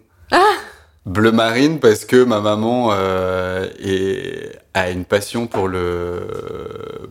Bleu 1.06 1.32
marine 1.32 1.80
parce 1.80 2.06
que 2.06 2.24
ma 2.24 2.40
maman 2.40 2.90
euh, 2.94 3.68
est- 3.80 4.60
a 4.74 4.92
une 4.92 5.06
passion 5.06 5.48
pour 5.48 5.68
le, 5.68 6.20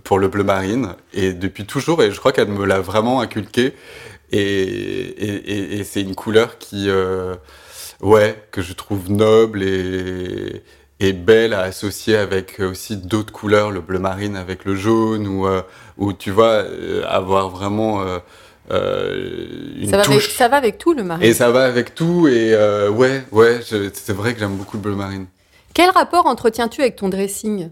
pour 0.04 0.18
le 0.18 0.28
bleu 0.28 0.44
marine 0.44 0.94
et 1.14 1.32
depuis 1.32 1.64
toujours, 1.66 2.02
et 2.02 2.10
je 2.12 2.18
crois 2.18 2.32
qu'elle 2.32 2.48
me 2.48 2.64
l'a 2.64 2.80
vraiment 2.80 3.20
inculqué. 3.20 3.74
Et, 4.30 4.40
et, 4.40 5.34
et- 5.52 5.78
et 5.80 5.84
c'est 5.84 6.02
une 6.02 6.14
couleur 6.14 6.58
qui, 6.58 6.88
euh, 6.90 7.34
ouais, 8.00 8.40
que 8.52 8.60
je 8.62 8.74
trouve 8.74 9.10
noble 9.10 9.62
et, 9.62 10.62
et 11.00 11.12
belle 11.12 11.52
à 11.54 11.60
associer 11.60 12.16
avec 12.16 12.60
aussi 12.60 12.96
d'autres 12.96 13.32
couleurs, 13.32 13.70
le 13.70 13.80
bleu 13.80 13.98
marine 13.98 14.36
avec 14.36 14.64
le 14.64 14.74
jaune, 14.74 15.26
ou, 15.28 15.46
euh, 15.46 15.62
ou 15.96 16.12
tu 16.12 16.30
vois, 16.30 16.64
euh, 16.64 17.04
avoir 17.06 17.50
vraiment 17.50 18.02
euh, 18.02 18.18
euh, 18.72 19.74
une 19.76 19.88
ça 19.88 19.96
va, 19.96 20.02
avec, 20.02 20.14
touche. 20.14 20.30
ça 20.34 20.48
va 20.48 20.56
avec 20.56 20.78
tout 20.78 20.94
le 20.94 21.04
mari. 21.04 21.24
Et 21.26 21.34
ça 21.34 21.50
va 21.50 21.64
avec 21.64 21.94
tout, 21.94 22.26
et 22.26 22.52
euh, 22.52 22.90
ouais, 22.90 23.22
ouais, 23.30 23.60
c'est 23.62 24.12
vrai 24.12 24.34
que 24.34 24.40
j'aime 24.40 24.56
beaucoup 24.56 24.76
le 24.76 24.82
bleu 24.82 24.94
marine. 24.94 25.26
Quel 25.72 25.90
rapport 25.90 26.26
entretiens-tu 26.26 26.80
avec 26.80 26.96
ton 26.96 27.08
dressing? 27.08 27.68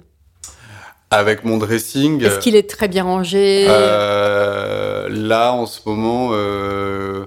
Avec 1.11 1.45
mon 1.45 1.57
dressing, 1.57 2.23
Est-ce 2.23 2.39
qu'il 2.39 2.55
est 2.57 2.69
très 2.69 2.89
bien 2.89 3.05
rangé? 3.05 3.67
Euh, 3.69 5.09
là 5.09 5.53
en 5.53 5.67
ce 5.67 5.81
moment, 5.87 6.31
euh, 6.33 7.27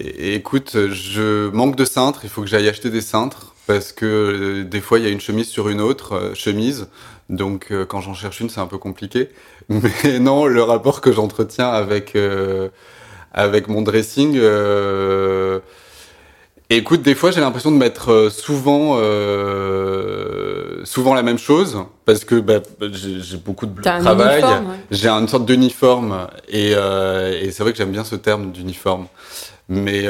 écoute, 0.00 0.76
je 0.90 1.48
manque 1.50 1.76
de 1.76 1.84
cintres, 1.84 2.20
il 2.24 2.30
faut 2.30 2.40
que 2.40 2.48
j'aille 2.48 2.68
acheter 2.68 2.90
des 2.90 3.00
cintres 3.00 3.47
parce 3.68 3.92
que 3.92 4.06
euh, 4.06 4.64
des 4.64 4.80
fois 4.80 4.98
il 4.98 5.04
y 5.04 5.08
a 5.08 5.10
une 5.10 5.20
chemise 5.20 5.46
sur 5.46 5.68
une 5.68 5.82
autre 5.82 6.14
euh, 6.14 6.34
chemise, 6.34 6.88
donc 7.28 7.66
euh, 7.70 7.84
quand 7.84 8.00
j'en 8.00 8.14
cherche 8.14 8.40
une 8.40 8.48
c'est 8.48 8.60
un 8.60 8.66
peu 8.66 8.78
compliqué. 8.78 9.28
Mais 9.68 10.18
non, 10.18 10.46
le 10.46 10.62
rapport 10.62 11.02
que 11.02 11.12
j'entretiens 11.12 11.68
avec 11.68 12.16
avec 13.32 13.68
mon 13.68 13.82
dressing, 13.82 14.40
écoute, 16.70 17.02
des 17.02 17.14
fois 17.14 17.30
j'ai 17.30 17.40
l'impression 17.42 17.70
de 17.70 17.76
mettre 17.76 18.30
souvent 18.30 18.96
souvent 20.84 21.12
la 21.12 21.22
même 21.22 21.38
chose 21.38 21.84
parce 22.06 22.24
que 22.24 22.36
bah, 22.36 22.60
j'ai 22.80 23.36
beaucoup 23.36 23.66
de 23.66 23.82
travail. 23.82 24.42
ouais. 24.42 24.76
J'ai 24.90 25.10
une 25.10 25.28
sorte 25.28 25.44
d'uniforme 25.44 26.28
et, 26.48 26.70
et 26.70 27.50
c'est 27.50 27.62
vrai 27.62 27.72
que 27.72 27.78
j'aime 27.78 27.92
bien 27.92 28.04
ce 28.04 28.16
terme 28.16 28.52
d'uniforme. 28.52 29.06
Mais, 29.68 30.08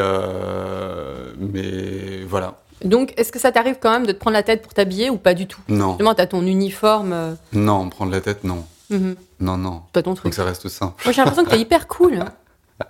mais 1.41 2.23
voilà. 2.29 2.55
Donc, 2.85 3.13
est-ce 3.17 3.33
que 3.33 3.39
ça 3.39 3.51
t'arrive 3.53 3.77
quand 3.81 3.91
même 3.91 4.07
de 4.07 4.13
te 4.13 4.19
prendre 4.19 4.35
la 4.35 4.43
tête 4.43 4.63
pour 4.63 4.73
t'habiller 4.75 5.11
ou 5.11 5.17
pas 5.17 5.35
du 5.35 5.47
tout? 5.47 5.61
Non, 5.69 5.91
Justement, 5.91 6.15
t'as 6.15 6.27
ton 6.27 6.43
uniforme. 6.47 7.13
euh, 7.13 7.35
non, 7.53 7.89
prendre 7.91 8.13
la 8.13 8.21
tête, 8.21 8.45
non. 8.45 8.65
mhm, 8.91 9.17
Non, 9.41 9.57
non. 9.57 9.83
pas 9.93 10.03
ton 10.03 10.15
truc. 10.15 10.31
que 10.31 10.37
ça 10.37 10.45
reste 10.45 10.69
simple. 10.69 10.95
Moi, 11.05 11.13
j'ai 11.13 11.21
l'impression 11.21 11.45
que 11.45 11.51
t'es 11.51 11.61
hyper 11.61 11.87
cool. 11.89 12.21
hein. 12.21 12.33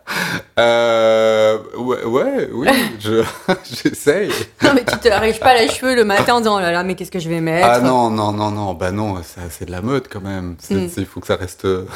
Euh, 0.59 1.59
ouais, 1.79 2.05
ouais, 2.05 2.51
oui, 2.53 2.69
je, 3.01 3.25
j'essaye. 3.65 4.29
Non, 4.63 4.73
mais 4.75 4.85
tu 4.85 4.99
te 4.99 5.09
arraches 5.09 5.41
pas 5.41 5.55
les 5.57 5.69
cheveux 5.69 5.95
le 5.95 6.05
matin 6.05 6.35
en 6.35 6.39
disant 6.41 6.57
oh 6.57 6.61
là 6.61 6.73
là, 6.73 6.83
mais 6.85 6.95
qu'est-ce 6.95 7.11
que 7.11 7.19
je 7.21 7.29
vais 7.31 7.41
mettre? 7.41 7.67
Ah 7.71 7.81
non, 7.81 8.11
non, 8.11 8.33
non, 8.33 8.51
non, 8.51 8.75
bah 8.75 8.91
non, 8.93 9.23
ça, 9.23 9.43
c'est 9.49 9.65
de 9.65 9.71
la 9.71 9.81
mode 9.81 10.07
quand 10.11 10.21
même. 10.21 10.57
C'est- 10.59 10.75
Mm. 10.75 10.89
c'est- 10.91 11.01
Il 11.01 11.07
faut 11.07 11.21
que 11.21 11.27
ça 11.27 11.37
reste 11.37 11.65
euh, 11.65 11.87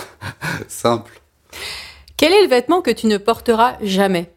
simple. 0.68 1.20
Quel 2.16 2.32
est 2.32 2.42
le 2.44 2.48
vêtement 2.48 2.80
que 2.80 2.90
tu 2.90 3.08
ne 3.08 3.18
porteras 3.18 3.74
jamais? 3.82 4.30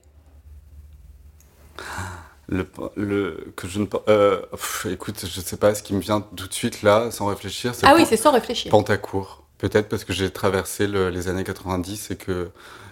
Le, 2.48 2.68
le, 2.96 3.48
que 3.56 3.68
je 3.68 3.80
ne, 3.80 3.88
euh, 4.08 4.40
pff, 4.52 4.86
écoute, 4.92 5.26
je 5.26 5.42
sais 5.42 5.58
pas 5.58 5.74
ce 5.74 5.82
qui 5.82 5.94
me 5.96 6.00
vient 6.00 6.22
tout 6.22 6.48
de 6.48 6.54
suite 6.54 6.84
là, 6.84 7.10
sans 7.10 7.26
réfléchir. 7.26 7.74
Ah 7.84 7.94
oui, 7.96 8.06
c'est 8.08 8.18
sans 8.18 8.32
réfléchir. 8.32 8.70
Pantacourt. 8.72 9.44
Peut-être 9.58 9.90
parce 9.90 10.04
que 10.04 10.14
j'ai 10.14 10.30
traversé 10.30 10.86
le- 10.86 11.10
les 11.10 11.28
années 11.28 11.44
90 11.44 12.12
et 12.12 12.16
que. 12.18 12.50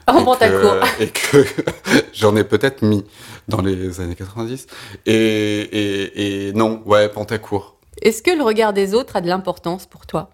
En 0.08 0.20
et 0.20 0.24
pantacourt. 0.26 0.80
que- 0.98 1.04
Et 1.04 1.10
que 1.10 1.46
j'en 2.14 2.36
ai 2.36 2.44
peut-être 2.44 2.82
mis 2.82 3.06
dans 3.48 3.62
les 3.62 4.02
années 4.02 4.16
90. 4.16 4.66
Et, 5.06 5.14
et, 5.14 6.48
et 6.48 6.54
non, 6.54 6.82
ouais, 6.86 7.10
Pantacourt. 7.10 7.76
Est-ce 8.02 8.24
que 8.24 8.32
le 8.32 8.42
regard 8.44 8.74
des 8.74 8.96
autres 8.96 9.18
a 9.18 9.22
de 9.22 9.28
l'importance 9.28 9.86
pour 9.86 10.08
toi? 10.08 10.30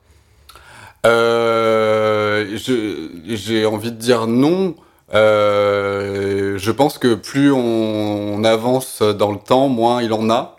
Euh, 1.05 2.45
j'ai 2.55 3.65
envie 3.65 3.91
de 3.91 3.97
dire 3.97 4.27
non. 4.27 4.75
Euh, 5.13 6.57
je 6.57 6.71
pense 6.71 6.97
que 6.97 7.13
plus 7.15 7.51
on, 7.51 7.59
on 7.59 8.43
avance 8.43 9.01
dans 9.01 9.31
le 9.31 9.39
temps, 9.39 9.67
moins 9.67 10.01
il 10.01 10.13
en 10.13 10.29
a. 10.29 10.57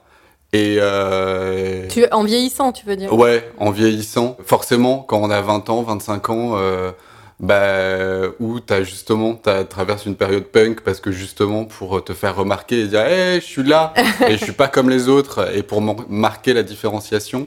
Et 0.52 0.76
euh, 0.80 1.86
tu, 1.88 2.04
En 2.10 2.24
vieillissant, 2.24 2.72
tu 2.72 2.84
veux 2.86 2.96
dire? 2.96 3.12
Ouais, 3.12 3.48
en 3.58 3.70
vieillissant. 3.70 4.36
Forcément, 4.44 4.98
quand 4.98 5.18
on 5.18 5.30
a 5.30 5.40
20 5.40 5.70
ans, 5.70 5.82
25 5.82 6.30
ans, 6.30 6.50
euh, 6.56 6.90
bah, 7.38 8.32
où 8.40 8.58
t'as 8.58 8.82
justement, 8.82 9.34
t'as 9.34 9.62
traverses 9.64 10.06
une 10.06 10.16
période 10.16 10.44
punk 10.44 10.80
parce 10.80 11.00
que 11.00 11.12
justement 11.12 11.64
pour 11.64 12.02
te 12.04 12.12
faire 12.12 12.34
remarquer 12.34 12.80
et 12.80 12.86
dire, 12.88 13.00
hey, 13.02 13.40
je 13.40 13.46
suis 13.46 13.62
là 13.62 13.94
et 14.28 14.32
je 14.36 14.42
suis 14.44 14.52
pas 14.52 14.66
comme 14.68 14.90
les 14.90 15.08
autres 15.08 15.54
et 15.56 15.62
pour 15.62 15.80
mar- 15.80 16.04
marquer 16.08 16.52
la 16.52 16.64
différenciation. 16.64 17.46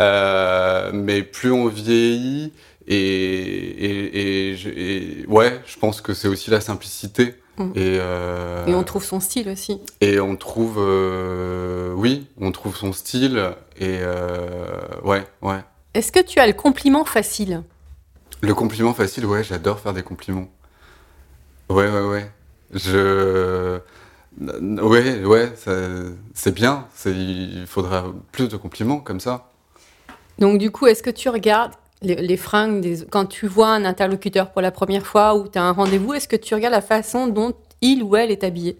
Euh, 0.00 0.90
mais 0.92 1.22
plus 1.22 1.52
on 1.52 1.68
vieillit 1.68 2.52
et, 2.88 2.96
et, 2.96 4.50
et, 4.50 4.56
je- 4.56 4.68
et 4.70 5.24
ouais, 5.28 5.60
je 5.66 5.78
pense 5.78 6.00
que 6.00 6.14
c'est 6.14 6.28
aussi 6.28 6.50
la 6.50 6.60
simplicité. 6.60 7.34
Mm. 7.58 7.62
Et, 7.74 7.98
euh, 8.00 8.66
Et 8.66 8.74
on 8.74 8.82
trouve 8.82 9.04
son 9.04 9.20
style 9.20 9.48
aussi. 9.50 9.80
et 10.00 10.20
on 10.20 10.36
trouve, 10.36 10.76
euh, 10.78 11.92
oui, 11.94 12.26
on 12.40 12.50
trouve 12.50 12.76
son 12.76 12.92
style 12.92 13.50
et 13.78 13.98
euh, 14.00 14.66
ouais, 15.04 15.26
ouais. 15.42 15.60
Est-ce 15.94 16.10
que 16.12 16.20
tu 16.20 16.38
as 16.40 16.46
le 16.46 16.54
compliment 16.54 17.04
facile? 17.04 17.62
Le 18.40 18.54
compliment 18.54 18.94
facile, 18.94 19.26
ouais, 19.26 19.44
j'adore 19.44 19.78
faire 19.80 19.92
des 19.92 20.02
compliments. 20.02 20.48
Ouais, 21.68 21.88
ouais, 21.90 22.00
ouais. 22.08 22.30
Je, 22.72 23.78
ouais, 24.40 25.24
ouais, 25.24 25.52
c'est 26.34 26.54
bien. 26.54 26.86
Il 27.06 27.64
faudra 27.66 28.06
plus 28.32 28.48
de 28.48 28.56
compliments 28.56 28.98
comme 29.00 29.20
ça. 29.20 29.50
Donc 30.38 30.58
du 30.58 30.70
coup, 30.70 30.86
est-ce 30.86 31.02
que 31.02 31.10
tu 31.10 31.28
regardes 31.28 31.72
les, 32.02 32.16
les 32.16 32.36
fringues 32.36 32.80
des... 32.80 33.04
quand 33.10 33.26
tu 33.26 33.46
vois 33.46 33.68
un 33.68 33.84
interlocuteur 33.84 34.50
pour 34.50 34.62
la 34.62 34.70
première 34.70 35.06
fois 35.06 35.34
ou 35.34 35.48
tu 35.48 35.58
as 35.58 35.62
un 35.62 35.72
rendez-vous, 35.72 36.14
est-ce 36.14 36.28
que 36.28 36.36
tu 36.36 36.54
regardes 36.54 36.74
la 36.74 36.80
façon 36.82 37.26
dont 37.26 37.52
il 37.80 38.02
ou 38.02 38.16
elle 38.16 38.30
est 38.30 38.44
habillé? 38.44 38.76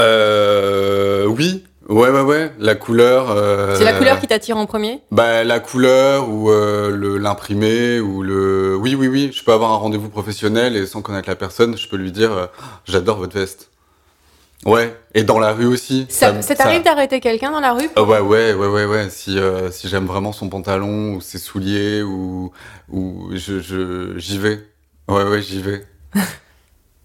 Euh, 0.00 1.24
oui, 1.26 1.64
ouais, 1.88 2.10
ouais, 2.10 2.20
ouais. 2.20 2.52
La 2.58 2.74
couleur. 2.74 3.30
euh, 3.30 3.76
C'est 3.76 3.84
la 3.84 3.92
couleur 3.92 4.18
qui 4.18 4.26
t'attire 4.26 4.56
en 4.56 4.66
premier? 4.66 5.00
Bah, 5.12 5.44
la 5.44 5.60
couleur 5.60 6.28
ou 6.28 6.50
euh, 6.50 6.90
le, 6.90 7.16
l'imprimé 7.18 8.00
ou 8.00 8.22
le. 8.22 8.76
Oui, 8.76 8.96
oui, 8.96 9.06
oui. 9.06 9.30
Je 9.32 9.44
peux 9.44 9.52
avoir 9.52 9.70
un 9.72 9.76
rendez-vous 9.76 10.08
professionnel 10.08 10.76
et 10.76 10.86
sans 10.86 11.00
connaître 11.00 11.28
la 11.28 11.36
personne, 11.36 11.76
je 11.78 11.88
peux 11.88 11.96
lui 11.96 12.10
dire 12.10 12.32
euh, 12.32 12.46
j'adore 12.86 13.18
votre 13.18 13.38
veste. 13.38 13.70
Ouais. 14.64 14.96
Et 15.14 15.22
dans 15.22 15.38
la 15.38 15.52
rue 15.52 15.66
aussi. 15.66 16.06
Ça, 16.08 16.42
ça 16.42 16.54
t'arrive 16.54 16.82
d'arrêter 16.82 17.20
quelqu'un 17.20 17.50
dans 17.50 17.60
la 17.60 17.72
rue 17.72 17.88
Ah 17.96 18.02
ouais, 18.02 18.20
ouais, 18.20 18.54
ouais, 18.54 18.66
ouais, 18.66 18.84
ouais. 18.84 19.10
Si, 19.10 19.38
euh, 19.38 19.70
si 19.70 19.88
j'aime 19.88 20.06
vraiment 20.06 20.32
son 20.32 20.48
pantalon 20.48 21.14
ou 21.14 21.20
ses 21.20 21.38
souliers 21.38 22.02
ou, 22.02 22.50
ou 22.90 23.28
je, 23.32 23.60
je, 23.60 24.18
j'y 24.18 24.38
vais. 24.38 24.60
Ouais, 25.08 25.22
ouais, 25.24 25.42
j'y 25.42 25.60
vais. 25.60 25.84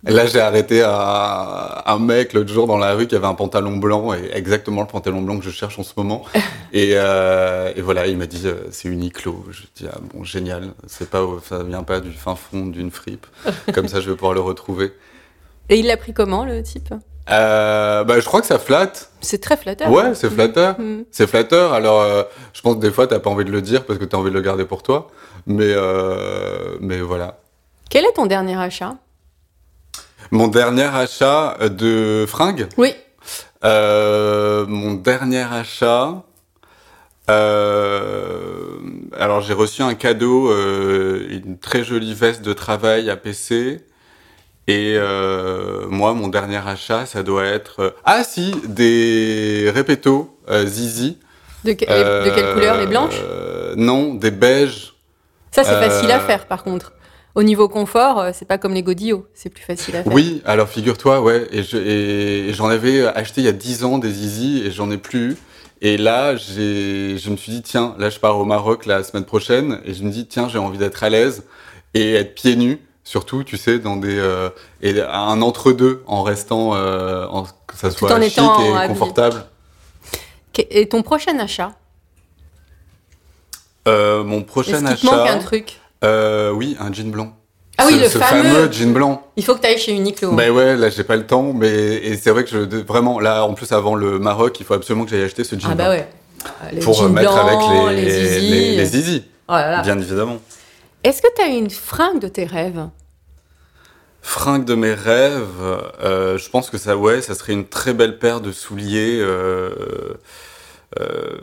Et 0.08 0.12
là, 0.12 0.26
j'ai 0.26 0.40
arrêté 0.40 0.82
un, 0.82 1.82
un 1.86 2.00
mec 2.00 2.34
l'autre 2.34 2.52
jour 2.52 2.66
dans 2.66 2.78
la 2.78 2.94
rue 2.94 3.08
qui 3.08 3.16
avait 3.16 3.28
un 3.28 3.34
pantalon 3.34 3.78
blanc 3.78 4.14
et 4.14 4.32
exactement 4.34 4.82
le 4.82 4.88
pantalon 4.88 5.22
blanc 5.22 5.38
que 5.38 5.44
je 5.44 5.52
cherche 5.52 5.78
en 5.78 5.84
ce 5.84 5.94
moment. 5.98 6.24
et, 6.74 6.92
euh, 6.94 7.74
et 7.76 7.82
voilà, 7.82 8.08
il 8.08 8.18
m'a 8.18 8.26
dit 8.26 8.44
euh, 8.46 8.70
c'est 8.72 8.88
Uniqlo. 8.88 9.46
Je 9.52 9.64
dis 9.76 9.86
ah 9.92 10.00
bon 10.14 10.24
génial, 10.24 10.74
c'est 10.88 11.10
pas, 11.10 11.28
ça 11.44 11.64
vient 11.64 11.84
pas 11.84 12.00
du 12.00 12.12
fin 12.14 12.36
fond 12.36 12.66
d'une 12.68 12.90
fripe. 12.90 13.28
Comme 13.74 13.90
ça, 13.90 14.00
je 14.00 14.10
vais 14.10 14.16
pouvoir 14.16 14.34
le 14.34 14.42
retrouver. 14.42 14.94
Et 15.68 15.78
il 15.78 15.86
l'a 15.86 15.98
pris 15.98 16.14
comment, 16.14 16.46
le 16.46 16.64
type? 16.64 16.94
Euh, 17.32 18.04
bah, 18.04 18.20
je 18.20 18.26
crois 18.26 18.42
que 18.42 18.48
ça 18.48 18.58
flatte. 18.60 19.12
C'est 19.22 19.40
très 19.40 19.56
flatteur. 19.58 19.92
Ouais, 19.92 20.16
c'est 20.16 20.30
flatteur. 20.30 20.80
Mhm. 20.80 21.06
C'est 21.12 21.28
flatteur. 21.28 21.74
Alors, 21.74 22.02
euh, 22.02 22.24
je 22.54 22.62
pense 22.62 22.76
que 22.76 22.80
des 22.82 22.92
fois, 22.92 23.06
t'as 23.08 23.20
pas 23.20 23.30
envie 23.30 23.46
de 23.46 23.52
le 23.52 23.62
dire 23.62 23.86
parce 23.86 24.00
que 24.00 24.06
t'as 24.06 24.18
envie 24.18 24.30
de 24.32 24.36
le 24.36 24.42
garder 24.42 24.66
pour 24.66 24.82
toi. 24.84 25.08
Mais, 25.46 25.72
euh, 25.76 26.78
mais 26.80 27.00
voilà. 27.02 27.38
Quel 27.90 28.06
est 28.06 28.14
ton 28.14 28.26
dernier 28.26 28.58
achat? 28.60 28.96
Mon 30.32 30.48
dernier 30.48 30.84
achat 30.94 31.58
de 31.70 32.26
fringues? 32.28 32.68
Oui. 32.78 32.94
Euh, 33.64 34.66
mon 34.68 34.94
dernier 34.94 35.46
achat. 35.52 36.24
euh, 37.30 38.78
alors, 39.20 39.42
j'ai 39.42 39.54
reçu 39.54 39.82
un 39.84 39.94
cadeau, 39.96 40.52
une 40.52 41.58
très 41.60 41.84
jolie 41.84 42.14
veste 42.14 42.42
de 42.42 42.54
travail 42.54 43.10
à 43.10 43.18
PC. 43.18 43.82
Et 44.70 44.94
euh, 44.98 45.88
moi, 45.90 46.14
mon 46.14 46.28
dernier 46.28 46.62
achat, 46.64 47.08
ça 47.08 47.24
doit 47.24 47.46
être. 47.46 47.80
euh, 47.80 47.90
ah, 48.06 48.24
si, 48.24 48.52
des 48.68 49.72
répétos 49.74 50.38
euh, 50.50 50.66
Zizi. 50.68 51.18
De, 51.64 51.74
que- 51.74 51.86
de 51.86 52.30
quelle 52.36 52.54
couleur 52.54 52.78
Les 52.78 52.86
blanches? 52.86 53.20
Euh, 53.24 53.74
Non, 53.76 54.14
des 54.14 54.30
beiges. 54.32 54.94
Ça, 55.52 55.64
c'est 55.64 55.72
euh, 55.74 55.90
facile 55.90 56.12
à 56.12 56.20
faire, 56.20 56.46
par 56.46 56.64
contre. 56.64 56.94
Au 57.34 57.42
niveau 57.42 57.68
confort, 57.68 58.20
euh, 58.20 58.30
c'est 58.34 58.48
pas 58.48 58.60
comme 58.60 58.74
les 58.76 58.84
godillots. 58.84 59.26
C'est 59.34 59.50
plus 59.50 59.64
facile 59.64 59.96
à 59.96 60.04
faire. 60.04 60.14
Oui, 60.14 60.42
alors 60.46 60.68
figure-toi, 60.70 61.22
ouais, 61.22 61.48
et 61.52 61.64
je- 61.64 61.78
et 61.78 62.54
j'en 62.54 62.68
avais 62.68 63.08
acheté 63.08 63.42
il 63.42 63.46
y 63.46 63.48
a 63.48 63.54
10 63.54 63.84
ans 63.84 63.98
des 63.98 64.12
Zizi 64.12 64.64
et 64.66 64.72
j'en 64.72 64.92
ai 64.92 64.98
plus. 64.98 65.32
eu. 65.32 65.38
Et 65.82 65.98
là, 65.98 66.36
j'ai, 66.36 67.18
je 67.18 67.30
me 67.32 67.38
suis 67.38 67.52
dit, 67.54 67.62
tiens, 67.64 67.96
là, 67.98 68.10
je 68.12 68.20
pars 68.20 68.38
au 68.38 68.46
Maroc 68.46 68.86
la 68.86 69.02
semaine 69.04 69.24
prochaine 69.26 69.80
et 69.86 69.94
je 69.96 70.04
me 70.04 70.12
dis, 70.12 70.28
tiens, 70.28 70.48
j'ai 70.50 70.58
envie 70.60 70.78
d'être 70.78 71.04
à 71.04 71.10
l'aise 71.10 71.44
et 71.94 72.14
être 72.16 72.36
pieds 72.36 72.56
nus, 72.58 72.80
surtout, 73.10 73.44
tu 73.44 73.58
sais, 73.58 73.80
dans 73.80 73.96
des, 73.96 74.20
euh, 74.20 74.50
et 74.84 75.02
un 75.02 75.42
entre-deux 75.42 76.04
en 76.06 76.22
restant, 76.22 76.76
euh, 76.76 77.26
en, 77.26 77.42
que 77.44 77.76
ça 77.76 77.90
soit 77.90 78.14
en 78.14 78.22
chic 78.22 78.38
et 78.38 78.88
confortable. 78.88 79.46
Et 80.70 80.88
ton 80.88 81.02
prochain 81.02 81.40
achat? 81.40 81.72
Euh, 83.88 84.24
mon 84.24 84.44
prochain 84.44 84.78
qu'il 84.86 84.96
te 84.98 85.06
manque 85.08 85.26
achat, 85.26 85.34
un 85.34 85.40
truc? 85.40 85.80
oui, 86.04 86.78
un 86.80 86.94
jean 86.94 87.10
blanc. 87.10 87.34
Ah 87.80 87.86
oui, 87.88 87.94
Ce- 87.96 88.00
le 88.02 88.10
ce 88.10 88.18
fameux. 88.20 88.72
jean 88.72 88.94
blanc. 88.94 89.24
Il 89.38 89.44
faut 89.44 89.56
que 89.56 89.62
tu 89.62 89.68
ailles 89.68 89.80
chez 89.80 89.94
Uniqlo. 89.94 90.34
Ben 90.34 90.52
ouais, 90.52 90.76
là 90.76 90.90
j'ai 90.90 91.04
pas 91.04 91.16
le 91.16 91.26
temps, 91.26 91.54
mais 91.54 91.70
et 91.96 92.16
c'est 92.16 92.30
vrai 92.30 92.44
que 92.44 92.50
je 92.52 92.60
vraiment 92.84 93.20
là 93.20 93.44
en 93.44 93.54
plus 93.56 93.72
avant 93.72 93.96
le 93.96 94.20
Maroc, 94.20 94.60
il 94.60 94.66
faut 94.68 94.76
absolument 94.76 95.06
que 95.06 95.12
j'aille 95.12 95.24
acheter 95.24 95.44
ce 95.44 95.56
jean 95.58 95.70
ah 95.72 95.76
bah 95.76 95.84
blanc 95.86 95.90
ouais. 95.94 96.10
Euh, 96.46 96.70
Les 96.74 96.82
pour 96.82 96.94
jeans 96.94 97.12
mettre 97.12 97.32
blancs, 97.34 97.48
avec 97.48 97.66
les 97.68 97.96
les 98.06 98.10
zizi. 98.12 98.50
les, 98.52 98.76
les 98.76 98.86
zizi, 98.86 99.24
Oh 99.48 99.54
là 99.54 99.72
là. 99.72 99.82
bien 99.82 99.98
évidemment. 99.98 100.38
Est-ce 101.04 101.22
que 101.22 101.28
tu 101.36 101.42
as 101.42 101.48
une 101.48 101.70
fringue 101.70 102.20
de 102.20 102.28
tes 102.28 102.46
rêves? 102.46 102.86
Fringue 104.22 104.66
de 104.66 104.76
mes 104.76 104.94
rêves, 104.94 105.48
euh, 106.04 106.38
je 106.38 106.50
pense 106.50 106.70
que 106.70 106.78
ça 106.78 106.98
ouais, 106.98 107.22
ça 107.22 107.36
serait 107.36 107.54
une 107.54 107.66
très 107.66 107.94
belle 107.94 108.20
paire 108.20 108.42
de 108.42 108.52
souliers. 108.52 109.18
Euh, 109.22 109.70
euh, 111.00 111.38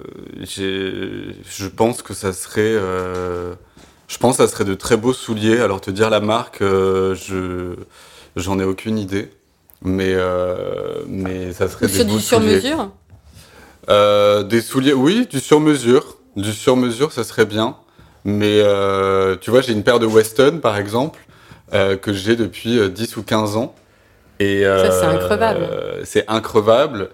je 0.45 1.69
pense 1.69 2.03
que 2.03 2.13
ça 2.13 2.33
serait, 2.33 2.75
je 2.75 4.19
pense 4.19 4.37
que 4.37 4.47
ça 4.47 4.53
serait 4.53 4.65
de 4.65 4.75
très 4.75 4.97
beaux 4.97 5.15
souliers. 5.15 5.61
Alors 5.61 5.81
te 5.81 5.91
dire 5.91 6.11
la 6.11 6.21
marque, 6.21 6.59
je 6.61 7.75
j'en 8.37 8.59
ai 8.59 8.65
aucune 8.65 8.99
idée. 8.99 9.31
Mais, 9.83 10.15
mais 11.07 11.53
ça 11.53 11.69
serait 11.69 11.87
des 11.87 11.93
sur 11.93 12.07
beaux 12.07 12.17
du 12.17 12.21
sur 12.21 12.41
mesure 12.41 12.91
des 13.89 14.61
souliers, 14.61 14.93
oui, 14.93 15.27
du 15.27 15.41
sur-mesure. 15.41 16.19
Du 16.37 16.53
sur-mesure, 16.53 17.13
ça 17.13 17.25
serait 17.25 17.47
bien. 17.47 17.77
Mais 18.25 18.61
tu 19.41 19.51
vois, 19.51 19.63
j'ai 19.63 19.73
une 19.73 19.83
paire 19.83 19.99
de 19.99 20.07
Weston, 20.07 20.59
par 20.61 20.77
exemple, 20.77 21.26
euh, 21.75 21.97
que 21.97 22.13
j'ai 22.13 22.37
depuis 22.37 22.79
euh, 22.79 22.89
10 22.89 23.17
ou 23.17 23.23
15 23.23 23.57
ans. 23.57 23.75
Et, 24.39 24.63
Ça, 24.63 24.91
c'est 24.91 25.07
euh, 25.07 25.11
increvable. 25.11 25.69
c'est 26.05 26.25
increvable. 26.29 27.11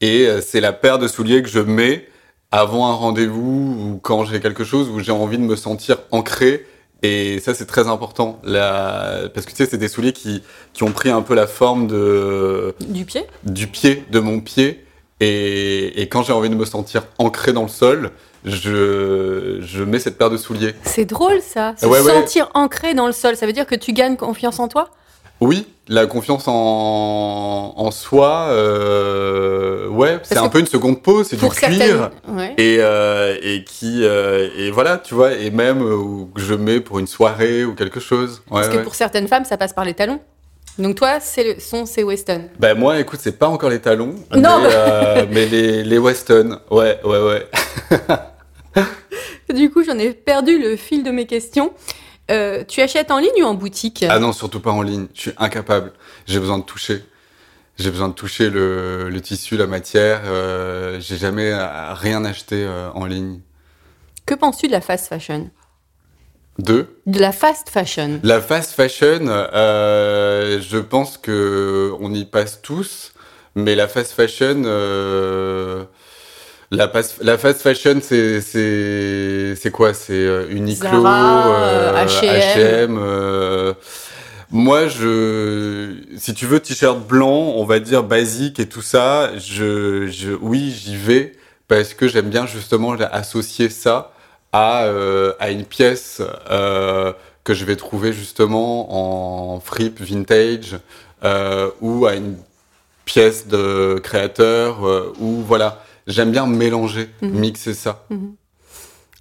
Et 0.00 0.26
euh, 0.26 0.40
c'est 0.40 0.60
la 0.60 0.72
paire 0.72 0.98
de 0.98 1.08
souliers 1.08 1.42
que 1.42 1.48
je 1.48 1.60
mets 1.60 2.06
avant 2.52 2.88
un 2.88 2.92
rendez-vous 2.92 3.76
ou 3.80 4.00
quand 4.02 4.24
j'ai 4.24 4.40
quelque 4.40 4.64
chose 4.64 4.88
où 4.88 5.00
j'ai 5.00 5.12
envie 5.12 5.38
de 5.38 5.42
me 5.42 5.56
sentir 5.56 5.98
ancré. 6.10 6.66
Et 7.02 7.40
ça, 7.40 7.54
c'est 7.54 7.66
très 7.66 7.88
important. 7.88 8.40
La... 8.44 9.22
Parce 9.34 9.46
que 9.46 9.50
tu 9.50 9.56
sais, 9.58 9.66
c'est 9.66 9.78
des 9.78 9.88
souliers 9.88 10.12
qui, 10.12 10.42
qui 10.72 10.82
ont 10.82 10.92
pris 10.92 11.10
un 11.10 11.22
peu 11.22 11.34
la 11.34 11.46
forme 11.46 11.86
de, 11.86 12.74
Du 12.88 13.04
pied? 13.04 13.26
du 13.44 13.66
pied, 13.66 14.04
de 14.10 14.20
mon 14.20 14.40
pied. 14.40 14.84
Et, 15.20 16.00
et 16.00 16.08
quand 16.08 16.22
j'ai 16.22 16.32
envie 16.32 16.50
de 16.50 16.54
me 16.54 16.64
sentir 16.64 17.04
ancré 17.18 17.52
dans 17.52 17.62
le 17.62 17.68
sol, 17.68 18.10
je, 18.46 19.58
je 19.60 19.82
mets 19.84 19.98
cette 19.98 20.16
paire 20.18 20.30
de 20.30 20.36
souliers. 20.36 20.74
C'est 20.84 21.04
drôle 21.04 21.40
ça, 21.42 21.74
se 21.76 21.84
Ouais, 21.86 22.00
ouais. 22.00 22.12
sentir 22.12 22.48
ancré 22.54 22.94
dans 22.94 23.06
le 23.06 23.12
sol, 23.12 23.36
ça 23.36 23.44
veut 23.46 23.52
dire 23.52 23.66
que 23.66 23.74
tu 23.74 23.92
gagnes 23.92 24.16
confiance 24.16 24.58
en 24.60 24.68
toi? 24.68 24.88
Oui, 25.40 25.66
la 25.88 26.06
confiance 26.06 26.44
en, 26.48 27.74
en 27.76 27.90
soi, 27.90 28.46
euh, 28.50 29.86
ouais, 29.88 30.18
c'est 30.22 30.38
un 30.38 30.48
peu 30.48 30.60
une 30.60 30.66
seconde 30.66 31.02
peau, 31.02 31.24
c'est 31.24 31.36
du 31.36 31.46
cuir. 31.48 32.10
Ouais. 32.28 32.54
Et, 32.56 32.78
euh, 32.80 33.36
et 33.42 33.62
qui 33.64 34.04
euh, 34.04 34.48
et 34.56 34.70
voilà 34.70 34.96
tu 34.96 35.12
vois 35.14 35.34
et 35.34 35.50
même 35.50 35.82
où 35.82 36.30
que 36.34 36.40
je 36.40 36.54
mets 36.54 36.80
pour 36.80 36.98
une 37.00 37.06
soirée 37.06 37.64
ou 37.66 37.74
quelque 37.74 38.00
chose 38.00 38.42
Parce 38.50 38.68
que 38.70 38.78
pour 38.78 38.94
certaines 38.94 39.28
femmes, 39.28 39.44
ça 39.44 39.58
passe 39.58 39.74
par 39.74 39.84
les 39.84 39.92
talons. 39.94 40.20
Donc 40.78 40.94
toi, 40.96 41.20
c'est 41.20 41.44
le 41.54 41.60
son, 41.60 41.84
c'est 41.86 42.02
Weston. 42.02 42.48
Ben 42.58 42.76
moi 42.78 42.98
écoute 42.98 43.20
c'est 43.22 43.38
pas 43.38 43.48
encore 43.48 43.68
les 43.70 43.80
talons 43.80 44.14
Non, 44.34 44.60
mais, 44.62 44.68
euh, 44.72 45.26
mais 45.30 45.46
les, 45.46 45.84
les 45.84 45.98
Weston 45.98 46.60
ouais 46.70 46.98
ouais 47.04 47.20
ouais 47.22 47.46
Du 49.54 49.70
coup, 49.70 49.84
j'en 49.84 49.98
ai 49.98 50.12
perdu 50.12 50.58
le 50.58 50.76
fil 50.76 51.02
de 51.04 51.10
mes 51.10 51.26
questions. 51.26 51.72
Euh, 52.30 52.64
tu 52.64 52.80
achètes 52.80 53.10
en 53.10 53.18
ligne 53.18 53.42
ou 53.42 53.44
en 53.44 53.54
boutique? 53.54 54.04
Ah 54.08 54.18
non 54.18 54.32
surtout 54.32 54.60
pas 54.60 54.72
en 54.72 54.82
ligne. 54.82 55.06
Je 55.14 55.20
suis 55.20 55.32
incapable. 55.38 55.92
J'ai 56.26 56.40
besoin 56.40 56.58
de 56.58 56.64
toucher. 56.64 57.04
J'ai 57.78 57.90
besoin 57.90 58.08
de 58.08 58.14
toucher 58.14 58.50
le, 58.50 59.08
le 59.08 59.20
tissu 59.20 59.56
la 59.56 59.66
matière. 59.66 60.22
Euh, 60.24 60.98
j'ai 61.00 61.16
jamais 61.16 61.52
rien 61.54 62.24
acheté 62.24 62.64
euh, 62.64 62.90
en 62.94 63.06
ligne. 63.06 63.40
Que 64.24 64.34
penses-tu 64.34 64.66
de 64.66 64.72
la 64.72 64.80
fast 64.80 65.08
fashion? 65.08 65.50
Deux 66.58 66.98
De 67.06 67.20
la 67.20 67.32
fast 67.32 67.68
fashion. 67.68 68.18
La 68.24 68.40
fast 68.40 68.72
fashion, 68.72 69.26
je 69.26 70.78
pense 70.78 71.18
que 71.18 71.92
on 72.00 72.12
y 72.14 72.24
passe 72.24 72.62
tous, 72.62 73.12
mais 73.54 73.74
la 73.74 73.86
fast 73.88 74.12
fashion, 74.12 74.62
la, 76.70 76.90
la 77.22 77.38
fast 77.38 77.62
fashion, 77.62 78.00
c'est 78.00 79.70
quoi? 79.72 79.94
C'est 79.94 80.12
euh, 80.12 80.50
Uniqlo, 80.50 81.02
Zara, 81.02 82.04
H&M. 82.04 82.98
Euh, 83.00 83.74
moi, 84.50 84.86
je, 84.86 85.94
si 86.16 86.34
tu 86.34 86.46
veux, 86.46 86.60
t-shirt 86.60 86.98
blanc, 86.98 87.54
on 87.56 87.64
va 87.64 87.80
dire 87.80 88.02
basique 88.02 88.60
et 88.60 88.68
tout 88.68 88.82
ça, 88.82 89.36
je, 89.38 90.06
je, 90.08 90.32
oui, 90.40 90.70
j'y 90.70 90.96
vais 90.96 91.32
parce 91.68 91.94
que 91.94 92.06
j'aime 92.06 92.30
bien 92.30 92.46
justement 92.46 92.92
associer 92.92 93.68
ça 93.68 94.12
à, 94.52 94.84
euh, 94.84 95.32
à 95.40 95.50
une 95.50 95.64
pièce 95.64 96.22
euh, 96.50 97.12
que 97.44 97.54
je 97.54 97.64
vais 97.64 97.76
trouver 97.76 98.12
justement 98.12 99.54
en 99.54 99.60
fripe 99.60 100.00
vintage 100.00 100.78
euh, 101.24 101.70
ou 101.80 102.06
à 102.06 102.14
une 102.14 102.36
pièce 103.04 103.48
de 103.48 104.00
créateur 104.02 104.78
ou 105.20 105.42
voilà. 105.42 105.82
J'aime 106.06 106.30
bien 106.30 106.46
mélanger, 106.46 107.10
Mhm. 107.22 107.30
mixer 107.40 107.74
ça. 107.74 108.06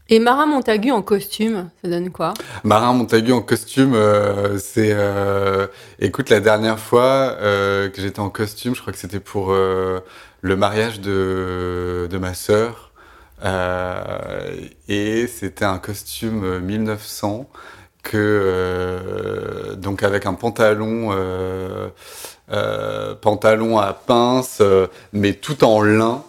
Et 0.07 0.19
Mara 0.19 0.45
Montagu 0.45 0.91
en 0.91 1.01
costume, 1.01 1.69
ça 1.83 1.89
donne 1.89 2.11
quoi? 2.11 2.35
Marin 2.63 2.93
Montagu 2.93 3.31
en 3.31 3.41
costume, 3.41 3.95
euh, 3.95 4.59
c'est. 4.59 4.91
euh, 4.93 5.65
écoute, 5.99 6.29
la 6.29 6.39
dernière 6.39 6.77
fois 6.77 7.03
euh, 7.41 7.89
que 7.89 7.99
j'étais 8.01 8.19
en 8.19 8.29
costume, 8.29 8.75
je 8.75 8.81
crois 8.81 8.93
que 8.93 8.99
c'était 8.99 9.19
pour 9.19 9.51
le 9.51 10.55
mariage 10.55 10.99
de, 11.01 12.07
de 12.09 12.17
ma 12.19 12.35
sœur. 12.35 12.91
Et 14.87 15.27
c'était 15.27 15.65
un 15.65 15.79
costume 15.79 16.59
1900 16.59 17.49
que 18.03 19.73
donc 19.77 20.03
avec 20.03 20.27
un 20.27 20.35
pantalon 20.35 21.11
pantalon 23.21 23.79
à 23.79 23.93
pince 23.93 24.61
mais 25.13 25.33
tout 25.33 25.63
en 25.63 25.81
lin 25.81 26.23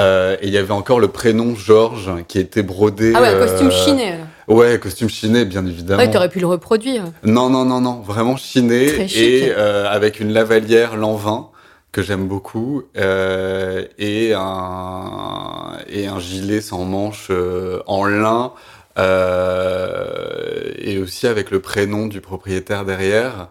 Euh, 0.00 0.36
et 0.40 0.46
il 0.48 0.52
y 0.52 0.58
avait 0.58 0.72
encore 0.72 0.98
le 1.00 1.08
prénom 1.08 1.54
Georges 1.54 2.10
qui 2.28 2.38
était 2.38 2.62
brodé 2.62 3.12
Ah 3.14 3.20
ouais, 3.22 3.28
un 3.28 3.38
costume 3.38 3.68
euh, 3.68 3.84
chiné. 3.84 4.14
Ouais, 4.48 4.78
costume 4.80 5.08
chiné, 5.08 5.44
bien 5.44 5.64
évidemment. 5.66 6.02
Ouais, 6.02 6.10
t'aurais 6.10 6.28
pu 6.28 6.40
le 6.40 6.46
reproduire. 6.46 7.04
non, 7.22 7.50
non, 7.50 7.64
non, 7.64 7.80
non, 7.80 8.00
vraiment 8.00 8.36
chiné 8.36 8.86
Très 8.86 9.08
chic. 9.08 9.18
et 9.18 9.52
euh, 9.56 9.88
avec 9.88 10.18
une 10.20 10.32
lavalière 10.32 10.96
Lanvin 10.96 11.48
que 11.92 12.02
j'aime 12.02 12.26
beaucoup 12.26 12.82
euh, 12.96 13.84
et 13.98 14.32
un 14.34 15.72
et 15.88 16.06
un 16.06 16.20
gilet 16.20 16.60
sans 16.60 16.84
manches 16.84 17.28
euh, 17.30 17.80
en 17.86 18.04
lin 18.04 18.52
euh, 18.98 20.72
et 20.78 20.98
aussi 20.98 21.26
avec 21.26 21.50
le 21.50 21.60
prénom 21.60 22.06
du 22.06 22.20
propriétaire 22.20 22.84
derrière. 22.84 23.48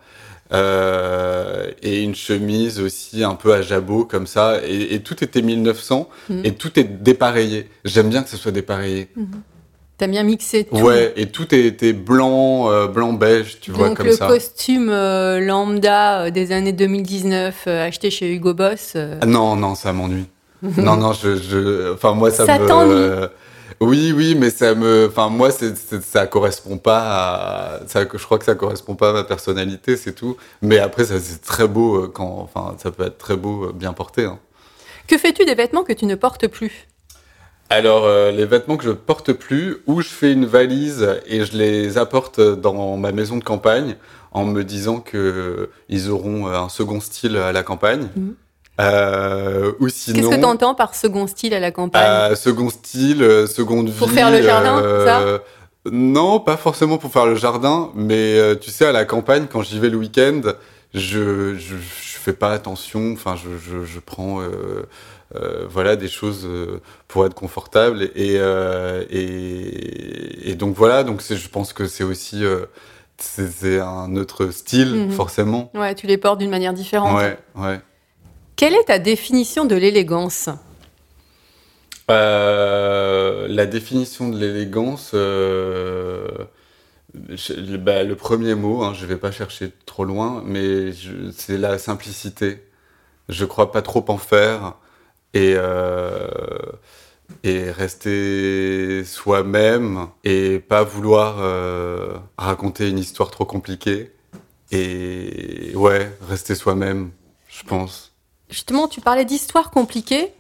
Euh, 0.52 1.70
et 1.84 2.02
une 2.02 2.16
chemise 2.16 2.80
aussi 2.80 3.24
un 3.24 3.36
peu 3.36 3.54
à 3.54 3.62
jabot 3.62 4.04
comme 4.04 4.26
ça 4.26 4.58
et, 4.68 4.96
et 4.96 5.00
tout 5.02 5.24
était 5.24 5.44
1900 5.44 6.10
Mhm. 6.30 6.42
et 6.44 6.54
tout 6.56 6.80
est 6.80 6.86
dépareillé 6.86 7.70
j'aime 7.86 8.10
bien 8.10 8.24
que 8.24 8.30
ce 8.30 8.38
soit 8.38 8.52
dépareillé 8.52 9.10
T'as 10.00 10.08
bien 10.08 10.24
mixé 10.24 10.64
tout. 10.64 10.78
Ouais, 10.78 11.12
et 11.18 11.26
tout 11.26 11.54
était 11.54 11.92
blanc, 11.92 12.72
euh, 12.72 12.88
blanc 12.88 13.12
beige, 13.12 13.60
tu 13.60 13.72
vois, 13.72 13.90
Donc 13.90 13.98
comme 13.98 14.06
le 14.06 14.14
ça. 14.14 14.28
costume 14.28 14.88
euh, 14.90 15.42
lambda 15.42 16.32
des 16.32 16.54
années 16.54 16.72
2019 16.72 17.66
euh, 17.68 17.86
acheté 17.86 18.10
chez 18.10 18.34
Hugo 18.34 18.54
Boss. 18.54 18.96
Ah, 18.96 19.26
non, 19.26 19.58
non, 19.58 19.76
ça 19.76 19.92
m'ennuie. 19.92 20.28
non, 20.78 20.96
non, 20.96 21.12
je, 21.12 21.36
je, 21.36 21.94
enfin 21.94 22.14
moi 22.14 22.32
ça, 22.32 22.46
Ça 22.46 22.58
me. 22.60 23.30
Oui, 23.82 24.14
oui, 24.16 24.36
mais 24.36 24.50
ça 24.50 24.76
me, 24.76 25.08
enfin 25.10 25.30
moi 25.30 25.50
ça 25.52 26.28
correspond 26.28 26.78
pas 26.78 27.00
à, 27.02 27.88
ça, 27.88 28.02
je 28.02 28.24
crois 28.24 28.38
que 28.38 28.46
ça 28.46 28.56
correspond 28.56 28.96
pas 28.96 29.10
à 29.12 29.14
ma 29.14 29.24
personnalité, 29.24 29.96
c'est 29.98 30.14
tout. 30.14 30.36
Mais 30.62 30.80
après 30.80 31.06
ça 31.06 31.20
c'est 31.20 31.42
très 31.42 31.68
beau 31.68 32.04
euh, 32.04 32.08
quand, 32.08 32.40
enfin 32.40 32.76
ça 32.78 32.92
peut 32.92 33.06
être 33.06 33.18
très 33.18 33.38
beau 33.38 33.66
euh, 33.66 33.72
bien 33.74 33.94
porté. 33.94 34.26
hein. 34.26 34.40
Que 35.08 35.18
fais-tu 35.18 35.46
des 35.46 35.56
vêtements 35.56 35.84
que 35.84 35.94
tu 35.94 36.06
ne 36.06 36.16
portes 36.16 36.48
plus? 36.48 36.88
Alors, 37.72 38.06
euh, 38.06 38.32
les 38.32 38.46
vêtements 38.46 38.78
que 38.78 38.84
je 38.84 38.92
porte 38.92 39.32
plus, 39.32 39.78
ou 39.86 40.02
je 40.02 40.08
fais 40.10 40.32
une 40.34 40.46
valise 40.46 41.08
et 41.28 41.46
je 41.46 41.56
les 41.56 42.00
apporte 42.00 42.40
dans 42.42 42.98
ma 42.98 43.12
maison 43.12 43.38
de 43.38 43.44
campagne 43.44 43.96
en 44.32 44.44
me 44.46 44.64
disant 44.64 45.00
que 45.00 45.70
ils 45.88 46.10
auront 46.10 46.48
un 46.48 46.68
second 46.70 47.00
style 47.00 47.38
à 47.38 47.52
la 47.52 47.62
campagne. 47.64 48.10
Mhm. 48.16 48.36
Euh, 48.80 49.74
ou 49.80 49.90
sinon, 49.90 50.16
Qu'est-ce 50.20 50.30
que 50.36 50.40
tu 50.40 50.46
entends 50.46 50.74
par 50.74 50.96
second 50.96 51.28
style 51.28 51.54
à 51.54 51.60
la 51.60 51.72
campagne 51.72 52.32
euh, 52.32 52.36
second 52.36 52.70
style, 52.70 53.22
euh, 53.22 53.46
seconde 53.48 53.90
vie. 53.90 53.98
Pour 53.98 54.10
faire 54.10 54.32
le 54.32 54.42
jardin, 54.42 54.82
euh, 54.82 55.38
Non, 55.92 56.40
pas 56.40 56.56
forcément 56.58 56.98
pour 56.98 57.12
faire 57.12 57.26
le 57.26 57.36
jardin, 57.36 57.92
mais 57.96 58.38
euh, 58.38 58.56
tu 58.56 58.70
sais, 58.72 58.86
à 58.86 58.92
la 58.92 59.06
campagne, 59.06 59.48
quand 59.52 59.62
j'y 59.64 59.80
vais 59.80 59.90
le 59.90 59.98
week-end, 59.98 60.42
je, 60.94 61.56
je, 61.56 61.76
je 61.76 62.18
fais 62.20 62.34
pas 62.34 62.52
attention. 62.52 63.12
Enfin, 63.14 63.36
je, 63.36 63.50
je, 63.58 63.84
je 63.86 64.00
prends 64.00 64.42
euh, 64.42 64.88
euh, 65.36 65.66
voilà 65.70 65.96
des 65.96 66.08
choses 66.08 66.48
pour 67.08 67.26
être 67.26 67.34
confortable 67.36 68.10
et 68.16 68.40
et, 69.12 70.50
et 70.52 70.56
donc 70.56 70.76
voilà. 70.76 71.04
Donc 71.04 71.22
je 71.30 71.48
pense 71.50 71.74
que 71.74 71.88
c'est 71.88 72.04
aussi 72.04 72.44
c'est 73.18 73.48
c'est 73.52 73.80
un 73.80 74.16
autre 74.16 74.48
style 74.52 74.94
Mhm. 74.96 75.12
forcément. 75.12 75.72
Ouais, 75.76 75.94
tu 75.96 76.08
les 76.08 76.18
portes 76.18 76.40
d'une 76.40 76.50
manière 76.50 76.74
différente. 76.74 77.18
Ouais, 77.18 77.38
ouais. 77.56 77.80
Quelle 78.60 78.76
est 78.76 78.88
ta 78.88 79.00
définition 79.00 79.64
de 79.64 79.76
l'élégance? 79.78 80.50
Euh, 82.12 83.48
la 83.48 83.66
définition 83.66 84.28
de 84.28 84.38
l'élégance, 84.38 85.12
euh, 85.14 86.28
bah, 87.14 88.04
le 88.04 88.16
premier 88.18 88.56
mot, 88.56 88.84
hein, 88.84 88.94
je 88.94 89.06
vais 89.06 89.16
pas 89.16 89.32
chercher 89.32 89.72
trop 89.86 90.04
loin, 90.04 90.44
mais 90.46 90.92
c'est 91.32 91.58
la 91.58 91.78
simplicité. 91.78 92.62
Je 93.30 93.46
crois 93.46 93.72
pas 93.72 93.82
trop 93.82 94.04
en 94.10 94.18
faire 94.18 94.76
et, 95.34 95.54
euh, 95.56 96.28
rester 97.46 99.06
soi-même 99.06 100.08
et 100.26 100.60
pas 100.60 100.84
vouloir 100.84 101.38
raconter 102.38 102.90
une 102.90 103.00
histoire 103.00 103.32
trop 103.32 103.46
compliquée. 103.46 104.12
Et 104.74 105.72
ouais, 105.76 106.12
rester 106.28 106.56
soi-même, 106.56 107.12
je 107.48 107.64
pense. 107.64 108.10
Justement, 108.50 108.88
tu 108.88 109.02
parlais 109.02 109.26
d'histoires 109.26 109.72
compliquées. 109.72 110.32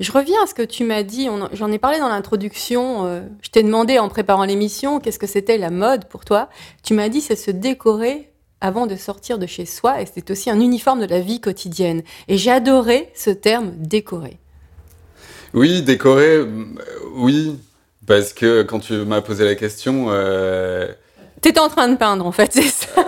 Je 0.00 0.12
reviens 0.12 0.42
à 0.42 0.46
ce 0.46 0.54
que 0.54 0.62
tu 0.62 0.84
m'as 0.84 1.02
dit, 1.02 1.28
j'en 1.52 1.72
ai 1.72 1.78
parlé 1.78 1.98
dans 1.98 2.08
l'introduction. 2.08 3.06
euh, 3.06 3.22
je 3.42 3.50
t'ai 3.50 3.62
demandé 3.62 3.98
en 3.98 4.08
préparant 4.08 4.44
l'émission 4.44 5.00
qu'est-ce 5.00 5.18
que 5.18 5.26
c'était 5.26 5.58
la 5.58 5.70
mode 5.70 6.06
pour 6.08 6.24
toi. 6.24 6.48
Tu 6.82 6.94
m'as 6.94 7.08
dit 7.08 7.20
c'est 7.20 7.36
se 7.36 7.50
décorer 7.50 8.30
avant 8.60 8.86
de 8.86 8.96
sortir 8.96 9.38
de 9.38 9.46
chez 9.46 9.66
soi 9.66 10.00
et 10.00 10.06
c'est 10.06 10.30
aussi 10.30 10.48
un 10.50 10.60
uniforme 10.60 11.00
de 11.00 11.06
la 11.06 11.20
vie 11.20 11.40
quotidienne. 11.40 12.02
Et 12.28 12.38
j'ai 12.38 12.50
adoré 12.50 13.10
ce 13.14 13.30
terme 13.30 13.72
décoré. 13.76 14.38
Oui, 15.52 15.82
décoré, 15.82 16.36
euh, 16.36 16.64
oui, 17.14 17.58
parce 18.06 18.32
que 18.32 18.62
quand 18.62 18.80
tu 18.80 18.94
m'as 19.04 19.20
posé 19.20 19.44
la 19.44 19.54
question, 19.54 20.06
euh, 20.10 20.88
T'étais 21.46 21.60
en 21.60 21.68
train 21.68 21.88
de 21.88 21.94
peindre 21.96 22.26
en 22.26 22.32
fait, 22.32 22.52
c'est 22.52 22.62
ça 22.62 23.06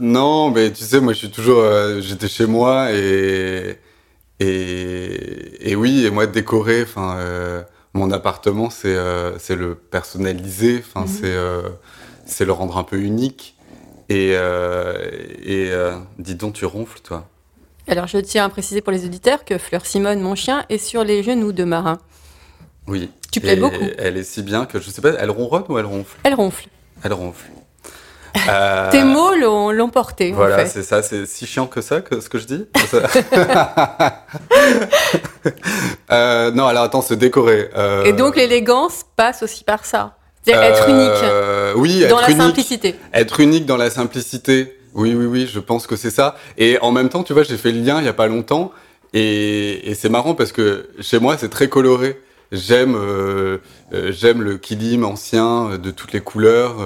non, 0.00 0.50
mais 0.50 0.72
tu 0.72 0.82
sais, 0.82 1.00
moi 1.00 1.12
je 1.12 1.18
suis 1.18 1.30
toujours, 1.30 1.60
euh, 1.60 2.00
j'étais 2.00 2.26
chez 2.26 2.46
moi 2.46 2.90
et 2.92 3.78
et, 4.40 5.70
et 5.70 5.76
oui, 5.76 6.04
et 6.04 6.10
moi 6.10 6.26
décorer, 6.26 6.82
enfin, 6.82 7.16
euh, 7.18 7.62
mon 7.94 8.10
appartement 8.10 8.70
c'est 8.70 8.96
euh, 8.96 9.38
le 9.50 9.76
personnaliser, 9.76 10.82
enfin 10.84 11.02
Mhm. 11.02 11.06
c'est 11.06 11.32
euh, 11.32 11.62
le 12.40 12.52
rendre 12.52 12.76
un 12.76 12.82
peu 12.82 12.98
unique 12.98 13.56
et 14.08 14.32
euh, 14.34 15.08
et 15.40 15.70
euh, 15.70 15.96
dis 16.18 16.34
donc 16.34 16.54
tu 16.54 16.64
ronfles 16.64 16.98
toi. 17.04 17.28
Alors 17.86 18.08
je 18.08 18.18
tiens 18.18 18.46
à 18.46 18.48
préciser 18.48 18.80
pour 18.80 18.92
les 18.92 19.04
auditeurs 19.04 19.44
que 19.44 19.58
Fleur 19.58 19.86
Simone, 19.86 20.20
mon 20.20 20.34
chien, 20.34 20.64
est 20.70 20.78
sur 20.78 21.04
les 21.04 21.22
genoux 21.22 21.52
de 21.52 21.62
Marin. 21.62 21.98
Oui. 22.88 23.10
Tu 23.30 23.40
plais 23.40 23.54
beaucoup. 23.54 23.76
Elle 23.96 24.16
est 24.16 24.24
si 24.24 24.42
bien 24.42 24.66
que 24.66 24.80
je 24.80 24.90
sais 24.90 25.00
pas, 25.02 25.10
elle 25.10 25.30
ronronne 25.30 25.64
ou 25.68 25.78
elle 25.78 25.86
ronfle? 25.86 26.16
Elle 26.24 26.34
ronfle. 26.34 26.66
Elle 27.04 27.12
ronfle. 27.12 27.46
Euh, 28.48 28.88
Tes 28.92 29.02
mots 29.04 29.34
l'ont 29.34 29.90
porté 29.90 30.32
en 30.32 30.36
Voilà, 30.36 30.58
fait. 30.58 30.66
c'est 30.66 30.82
ça, 30.82 31.02
c'est 31.02 31.26
si 31.26 31.46
chiant 31.46 31.66
que 31.66 31.80
ça, 31.80 32.00
que 32.00 32.20
ce 32.20 32.28
que 32.28 32.38
je 32.38 32.46
dis. 32.46 32.66
Euh, 36.12 36.50
non, 36.50 36.66
alors 36.66 36.82
attends, 36.84 37.02
c'est 37.02 37.16
décoré. 37.16 37.70
euh, 37.76 38.04
Et 38.04 38.12
donc 38.12 38.36
l'élégance 38.36 39.04
passe 39.16 39.42
aussi 39.42 39.64
par 39.64 39.84
ça. 39.84 40.16
C'est-à-dire 40.42 40.62
être 40.64 40.88
unique 40.88 41.76
Oui, 41.76 42.00
dans 42.08 42.18
être 42.18 42.22
la 42.22 42.30
unique. 42.30 42.42
simplicité. 42.42 42.96
Être 43.14 43.40
unique 43.40 43.64
dans 43.66 43.76
la 43.76 43.90
simplicité. 43.90 44.76
Oui, 44.94 45.14
oui, 45.14 45.26
oui, 45.26 45.48
je 45.52 45.60
pense 45.60 45.86
que 45.86 45.94
c'est 45.96 46.10
ça. 46.10 46.34
Et 46.58 46.78
en 46.80 46.90
même 46.92 47.08
temps, 47.08 47.22
tu 47.22 47.32
vois, 47.32 47.42
j'ai 47.44 47.56
fait 47.56 47.70
le 47.72 47.80
lien 47.80 48.00
il 48.00 48.06
y 48.06 48.08
a 48.08 48.12
pas 48.12 48.26
longtemps. 48.26 48.72
Et, 49.14 49.88
et 49.90 49.94
c'est 49.94 50.08
marrant 50.08 50.34
parce 50.34 50.52
que 50.52 50.88
chez 51.00 51.18
moi, 51.20 51.36
c'est 51.38 51.48
très 51.48 51.68
coloré. 51.68 52.20
J'aime 52.52 52.96
euh, 52.96 53.58
euh, 53.94 54.10
j'aime 54.12 54.42
le 54.42 54.56
kilim 54.58 55.04
ancien 55.04 55.70
euh, 55.70 55.78
de 55.78 55.92
toutes 55.92 56.12
les 56.12 56.20
couleurs, 56.20 56.76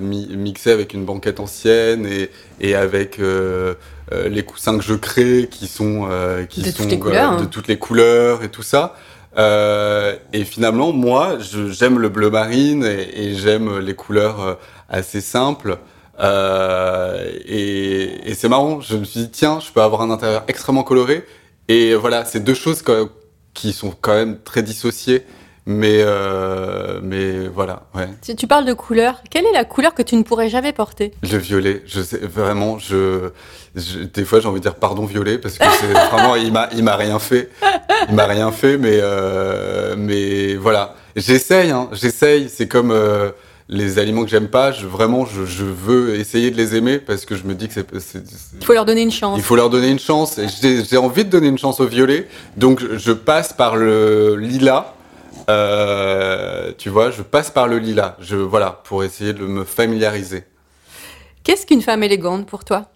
mi- 0.00 0.28
mixé 0.36 0.70
avec 0.72 0.94
une 0.94 1.04
banquette 1.04 1.40
ancienne 1.40 2.06
et, 2.06 2.30
et 2.60 2.74
avec 2.74 3.18
euh, 3.18 3.74
euh, 4.12 4.28
les 4.28 4.42
coussins 4.44 4.76
que 4.78 4.84
je 4.84 4.94
crée 4.94 5.48
qui 5.50 5.66
sont 5.66 6.08
euh, 6.10 6.44
qui 6.46 6.62
De 6.62 6.70
sont 6.70 6.82
toutes 6.82 6.90
les 6.90 6.98
couleurs, 6.98 7.36
de 7.36 7.42
hein. 7.42 7.48
toutes 7.50 7.68
les 7.68 7.78
couleurs 7.78 8.42
et 8.42 8.48
tout 8.48 8.62
ça. 8.62 8.94
Euh, 9.38 10.16
et 10.32 10.44
finalement, 10.44 10.92
moi, 10.92 11.38
j'aime 11.70 11.98
le 12.00 12.08
bleu 12.08 12.30
marine 12.30 12.84
et, 12.84 13.26
et 13.26 13.34
j'aime 13.36 13.78
les 13.78 13.94
couleurs 13.94 14.40
euh, 14.40 14.54
assez 14.88 15.20
simples. 15.20 15.78
Euh, 16.18 17.30
et 17.46 18.28
et 18.30 18.34
c'est 18.34 18.48
marrant, 18.48 18.80
je 18.80 18.96
me 18.96 19.04
suis 19.04 19.20
dit, 19.20 19.30
tiens, 19.30 19.60
je 19.60 19.70
peux 19.72 19.80
avoir 19.82 20.02
un 20.02 20.10
intérieur 20.10 20.44
extrêmement 20.48 20.82
coloré. 20.82 21.24
Et 21.68 21.94
voilà, 21.94 22.24
c'est 22.24 22.40
deux 22.40 22.54
choses 22.54 22.82
quand- 22.82 23.08
qui 23.54 23.72
sont 23.72 23.92
quand 24.00 24.14
même 24.14 24.38
très 24.42 24.62
dissociées. 24.62 25.24
Mais, 25.72 26.00
euh, 26.02 26.98
mais 27.02 27.46
voilà, 27.46 27.84
ouais. 27.94 28.08
Tu, 28.22 28.34
tu 28.34 28.46
parles 28.48 28.64
de 28.64 28.72
couleur. 28.72 29.22
Quelle 29.30 29.46
est 29.46 29.52
la 29.52 29.64
couleur 29.64 29.94
que 29.94 30.02
tu 30.02 30.16
ne 30.16 30.22
pourrais 30.24 30.48
jamais 30.48 30.72
porter? 30.72 31.12
Le 31.22 31.38
violet, 31.38 31.82
je 31.86 32.00
sais 32.02 32.18
vraiment, 32.18 32.78
je, 32.80 33.30
je- 33.76 34.00
des 34.00 34.24
fois 34.24 34.40
j'ai 34.40 34.48
envie 34.48 34.58
de 34.58 34.64
dire 34.64 34.74
pardon 34.74 35.04
violet 35.04 35.38
parce 35.38 35.58
que 35.58 35.64
c'est 35.80 35.86
vraiment 36.10 36.34
il 36.34 36.52
m'a 36.52 36.68
il 36.74 36.82
m'a 36.82 36.96
rien 36.96 37.20
fait, 37.20 37.50
il 38.08 38.14
m'a 38.16 38.26
rien 38.26 38.50
fait, 38.50 38.78
mais 38.78 38.98
euh, 39.00 39.94
mais 39.96 40.56
voilà, 40.56 40.96
j'essaye, 41.14 41.70
hein, 41.70 41.88
j'essaye. 41.92 42.48
C'est 42.48 42.66
comme 42.66 42.90
euh, 42.90 43.30
les 43.68 44.00
aliments 44.00 44.24
que 44.24 44.30
j'aime 44.30 44.48
pas, 44.48 44.72
je, 44.72 44.86
vraiment 44.88 45.24
je, 45.24 45.44
je 45.44 45.64
veux 45.64 46.16
essayer 46.16 46.50
de 46.50 46.56
les 46.56 46.74
aimer 46.74 46.98
parce 46.98 47.24
que 47.24 47.36
je 47.36 47.44
me 47.44 47.54
dis 47.54 47.68
que 47.68 47.74
c'est 47.74 47.86
Il 48.58 48.64
faut 48.66 48.72
leur 48.74 48.84
donner 48.86 49.02
une 49.02 49.12
chance. 49.12 49.38
il 49.38 49.44
faut 49.44 49.54
leur 49.54 49.70
donner 49.70 49.88
une 49.90 50.00
chance. 50.00 50.40
J'ai 50.90 50.96
envie 50.96 51.24
de 51.24 51.30
donner 51.30 51.46
une 51.46 51.58
chance 51.58 51.78
au 51.78 51.86
violet, 51.86 52.26
donc 52.56 52.82
je 52.96 53.12
passe 53.12 53.52
par 53.52 53.76
le 53.76 54.34
lilas. 54.34 54.94
Euh, 55.50 56.72
tu 56.78 56.88
vois, 56.90 57.10
je 57.10 57.22
passe 57.22 57.50
par 57.50 57.66
le 57.66 57.78
lilas. 57.78 58.14
Je 58.20 58.36
voilà 58.36 58.70
pour 58.84 59.02
essayer 59.04 59.32
de 59.32 59.44
me 59.46 59.64
familiariser. 59.64 60.44
Qu'est-ce 61.42 61.66
qu'une 61.66 61.82
femme 61.82 62.02
élégante 62.02 62.46
pour 62.46 62.64
toi? 62.64 62.86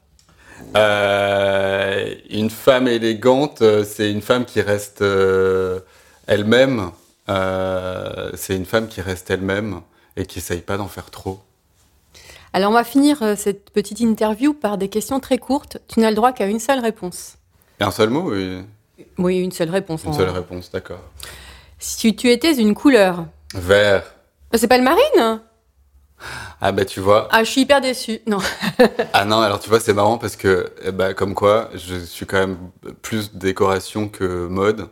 Euh, 0.77 2.14
une 2.31 2.51
femme 2.51 2.87
élégante, 2.88 3.62
euh, 3.62 3.85
c'est 3.85 4.11
une 4.11 4.23
femme 4.23 4.45
qui 4.45 4.61
reste 4.61 5.03
euh, 5.03 5.81
elle-même. 6.27 6.90
C'est 8.37 8.55
une 8.57 8.67
femme 8.67 8.87
qui 8.88 9.01
reste 9.01 9.31
elle-même 9.31 9.81
et 10.17 10.27
qui 10.27 10.38
essaye 10.38 10.61
pas 10.61 10.77
d'en 10.77 10.88
faire 10.88 11.11
trop. 11.11 11.40
Alors 12.53 12.71
on 12.71 12.75
va 12.75 12.85
finir 12.85 13.17
cette 13.37 13.71
petite 13.71 13.99
interview 14.01 14.53
par 14.55 14.79
des 14.79 14.88
questions 14.88 15.19
très 15.19 15.38
courtes. 15.38 15.79
Tu 15.88 16.01
n'as 16.01 16.11
le 16.11 16.17
droit 16.17 16.33
qu'à 16.33 16.47
une 16.47 16.61
seule 16.61 16.79
réponse. 16.81 17.37
Et 17.81 17.85
un 17.85 17.90
seul 17.90 18.11
mot, 18.11 18.31
oui. 18.31 18.62
Oui, 19.19 19.38
une 19.40 19.51
seule 19.51 19.71
réponse. 19.71 20.05
Une 20.05 20.11
en- 20.11 20.12
seule 20.12 20.29
réponse, 20.31 20.71
d'accord. 20.71 21.01
Si 21.87 22.16
tu 22.16 22.31
étais 22.31 22.55
une 22.55 22.75
couleur, 22.75 23.27
Vert. 23.55 24.05
Bah, 24.51 24.57
c'est 24.59 24.68
pas 24.68 24.79
le 24.79 24.85
marine 24.85 25.40
Ah 26.62 26.73
bah 26.73 26.87
tu 26.87 26.99
vois. 27.01 27.29
Ah, 27.31 27.44
je 27.44 27.51
suis 27.51 27.61
hyper 27.61 27.83
déçue. 27.83 28.20
Non. 28.27 28.38
Ah 29.12 29.27
non, 29.27 29.40
alors 29.42 29.61
tu 29.61 29.68
vois, 29.68 29.81
c'est 29.81 29.92
marrant 29.92 30.16
parce 30.16 30.35
que, 30.37 30.73
eh 30.83 30.92
bah, 30.92 31.12
comme 31.12 31.35
quoi, 31.35 31.68
je 31.75 31.97
suis 31.97 32.25
quand 32.25 32.38
même 32.38 32.57
plus 33.03 33.35
décoration 33.35 34.09
que 34.09 34.47
mode. 34.47 34.88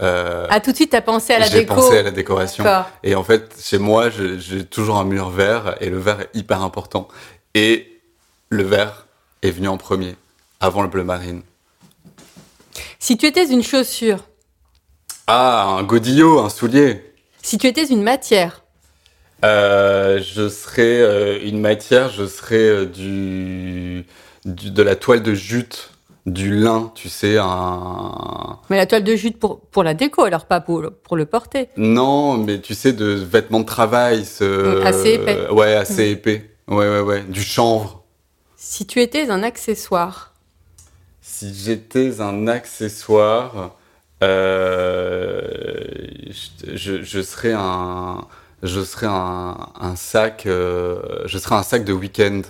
Euh, 0.00 0.46
Ah, 0.48 0.60
tout 0.60 0.70
de 0.70 0.76
suite, 0.76 0.92
t'as 0.92 1.02
pensé 1.02 1.34
à 1.34 1.40
la 1.40 1.46
J'ai 1.46 1.60
déco. 1.60 1.74
pensé 1.74 1.98
à 1.98 2.02
la 2.02 2.10
décoration. 2.10 2.64
Et 3.02 3.14
en 3.14 3.22
fait, 3.22 3.54
chez 3.62 3.76
moi, 3.78 4.08
j'ai 4.08 4.64
toujours 4.64 4.96
un 4.96 5.04
mur 5.04 5.28
vert 5.28 5.76
et 5.82 5.90
le 5.90 5.98
vert 5.98 6.22
est 6.22 6.30
hyper 6.32 6.62
important. 6.62 7.06
Et 7.54 8.00
le 8.48 8.62
vert 8.62 9.06
est 9.42 9.50
venu 9.50 9.68
en 9.68 9.76
premier, 9.76 10.16
avant 10.58 10.80
le 10.80 10.88
bleu 10.88 11.04
marine. 11.04 11.42
Si 12.98 13.18
tu 13.18 13.26
étais 13.26 13.46
une 13.46 13.62
chaussure, 13.62 14.20
Ah, 15.32 15.76
un 15.78 15.84
godillot, 15.84 16.40
un 16.40 16.48
soulier. 16.48 17.04
si 17.40 17.56
tu 17.56 17.68
étais 17.68 17.84
une 17.86 18.02
matière, 18.02 18.64
Euh, 19.44 20.20
je 20.20 20.48
serais 20.48 21.00
euh, 21.00 21.38
une 21.44 21.60
matière, 21.60 22.10
je 22.10 22.26
serais 22.26 22.56
euh, 22.56 22.84
du, 22.84 24.04
du- 24.44 24.72
de 24.72 24.82
la 24.82 24.96
toile 24.96 25.22
de 25.22 25.32
jute, 25.32 25.92
du 26.26 26.50
lin, 26.50 26.90
tu 26.96 27.08
sais, 27.08 27.36
un... 27.38 28.58
mais 28.70 28.76
la 28.76 28.86
toile 28.86 29.04
de 29.04 29.14
jute 29.14 29.38
pour, 29.38 29.60
pour 29.60 29.84
la 29.84 29.94
déco, 29.94 30.24
alors 30.24 30.46
pas 30.46 30.60
pour, 30.60 30.82
pour 31.04 31.16
le 31.16 31.26
porter. 31.26 31.68
Non, 31.76 32.36
mais 32.36 32.60
tu 32.60 32.74
sais, 32.74 32.92
de 32.92 33.06
vêtements 33.06 33.60
de 33.60 33.66
travail. 33.66 34.24
Ce... 34.24 34.82
Assez 34.84 35.10
épais. 35.10 35.48
Ouais, 35.50 35.74
assez 35.76 36.10
épais. 36.10 36.50
Ouais, 36.66 36.88
ouais, 36.88 37.00
ouais. 37.00 37.22
Du 37.22 37.42
chanvre. 37.44 38.02
Si 38.56 38.84
tu 38.84 39.00
étais 39.00 39.30
un 39.30 39.44
accessoire, 39.44 40.34
Si 41.22 41.54
j'étais 41.54 42.20
un 42.20 42.48
accessoire, 42.48 43.76
je, 46.74 47.02
je- 47.02 47.22
serais 47.22 47.52
un, 47.52 48.26
je 48.62 48.80
serais 48.82 49.06
un, 49.08 49.56
un 49.78 49.96
sac, 49.96 50.44
euh, 50.46 51.00
je 51.26 51.38
serais 51.38 51.56
un 51.56 51.62
sac 51.62 51.84
de 51.84 51.92
week-end. 51.92 52.42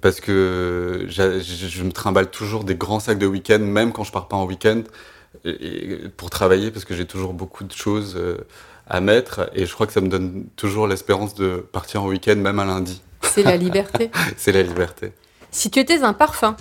Parce 0.00 0.20
que 0.20 1.06
je, 1.08 1.38
je 1.40 1.84
me 1.84 1.92
trimballe 1.92 2.28
toujours 2.28 2.64
des 2.64 2.74
grands 2.74 2.98
sacs 2.98 3.18
de 3.18 3.26
week-end, 3.26 3.60
même 3.60 3.92
quand 3.92 4.02
je 4.02 4.10
pars 4.10 4.26
pas 4.26 4.36
en 4.36 4.44
week-end, 4.44 4.82
pour 6.16 6.28
travailler, 6.28 6.72
parce 6.72 6.84
que 6.84 6.92
j'ai 6.94 7.06
toujours 7.06 7.32
beaucoup 7.34 7.62
de 7.62 7.72
choses 7.72 8.16
euh, 8.16 8.38
à 8.88 9.00
mettre. 9.00 9.48
Et 9.54 9.64
je 9.64 9.72
crois 9.72 9.86
que 9.86 9.92
ça 9.92 10.00
me 10.00 10.08
donne 10.08 10.46
toujours 10.56 10.88
l'espérance 10.88 11.34
de 11.36 11.58
partir 11.58 12.02
en 12.02 12.08
week-end, 12.08 12.34
même 12.34 12.58
un 12.58 12.64
lundi. 12.64 13.00
c'est 13.22 13.44
la 13.44 13.56
liberté. 13.56 14.10
C'est 14.36 14.50
la 14.52 14.62
liberté. 14.62 15.12
si 15.52 15.70
tu 15.70 15.78
étais 15.78 16.02
un 16.02 16.12
parfum, 16.14 16.56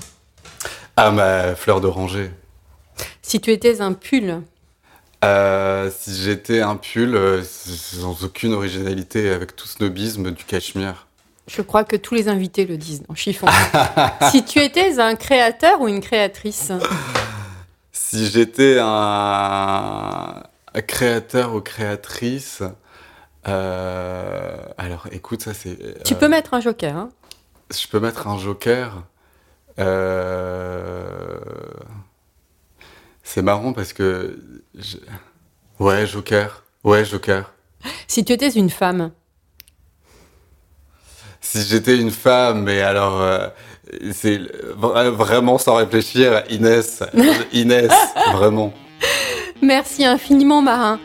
Ah, 0.96 1.10
ma 1.10 1.56
fleur 1.56 1.82
d'oranger. 1.82 2.30
Si 3.22 3.40
tu 3.42 3.52
étais 3.52 3.82
un 3.82 3.94
pull, 3.94 4.42
Euh, 5.24 5.90
si 5.98 6.16
j'étais 6.22 6.62
un 6.62 6.76
pull 6.76 7.16
euh, 7.16 7.42
sans 7.44 8.24
aucune 8.24 8.54
originalité, 8.54 9.32
avec 9.32 9.56
tout 9.56 9.68
snobisme 9.68 10.32
du 10.32 10.44
cachemire. 10.44 11.08
je 11.48 11.62
crois 11.62 11.84
que 11.84 11.96
tous 11.96 12.14
les 12.16 12.28
invités 12.28 12.66
le 12.66 12.78
disent 12.78 13.04
dans 13.08 13.16
Chiffon. 13.16 13.48
si 14.32 14.44
tu 14.46 14.60
étais 14.60 15.00
un 15.00 15.16
créateur 15.16 15.82
ou 15.82 15.88
une 15.88 16.02
créatrice, 16.02 16.72
Si 17.92 18.28
j'étais 18.28 18.78
un... 18.80 20.44
un 20.74 20.82
créateur 20.82 21.56
ou 21.56 21.62
créatrice, 21.62 22.62
euh, 23.48 24.58
alors 24.78 25.08
écoute, 25.12 25.42
ça 25.44 25.54
c'est. 25.54 26.04
tu 26.04 26.16
peux 26.16 26.28
mettre 26.28 26.54
un 26.54 26.62
joker. 26.62 26.96
hein. 26.96 27.10
Je 27.74 27.88
peux 27.88 28.00
mettre 28.00 28.28
un 28.28 28.38
joker. 28.38 29.04
Euh, 29.80 31.40
C'est 33.26 33.42
marrant 33.42 33.74
parce 33.74 33.92
que. 33.92 34.40
je- 34.74 34.98
Ouais, 35.80 36.06
joker. 36.08 36.64
Ouais, 36.86 37.04
joker. 37.04 37.52
Si 38.08 38.24
tu 38.24 38.32
étais 38.32 38.50
une 38.52 38.70
femme, 38.70 39.12
Si 41.42 41.62
j'étais 41.64 41.98
une 41.98 42.12
femme, 42.12 42.64
mais 42.64 42.82
alors, 42.82 43.22
euh, 43.22 43.48
c'est 44.14 44.40
vra- 44.80 45.10
vraiment 45.10 45.58
sans 45.58 45.76
réfléchir, 45.76 46.44
Inès, 46.50 47.04
Inès, 47.54 47.92
vraiment. 48.34 48.74
merci 49.62 50.06
infiniment 50.06 50.62
Marin. 50.62 51.00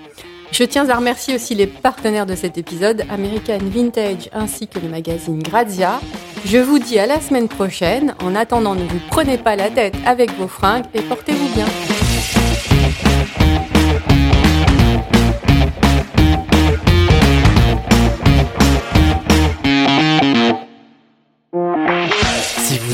Je 0.53 0.65
tiens 0.65 0.89
à 0.89 0.97
remercier 0.97 1.35
aussi 1.35 1.55
les 1.55 1.67
partenaires 1.67 2.27
de 2.27 2.35
cet 2.35 2.57
épisode, 2.59 3.05
American 3.11 3.59
Vintage 3.63 4.29
ainsi 4.33 4.67
que 4.67 4.79
le 4.79 4.89
magazine 4.89 5.43
Grazia. 5.43 6.01
Je 6.45 6.59
vous 6.59 6.79
dis 6.79 6.99
à 6.99 7.07
la 7.07 7.21
semaine 7.21 7.49
prochaine. 7.49 8.15
En 8.23 8.35
attendant, 8.35 8.75
ne 8.75 8.85
vous 8.85 9.01
prenez 9.11 9.39
pas 9.39 9.57
la 9.57 9.71
tête 9.71 9.95
avec 10.07 10.31
vos 10.39 10.49
fringues 10.49 10.85
et 10.95 11.03
portez-vous 11.03 11.49
bien. 11.55 11.67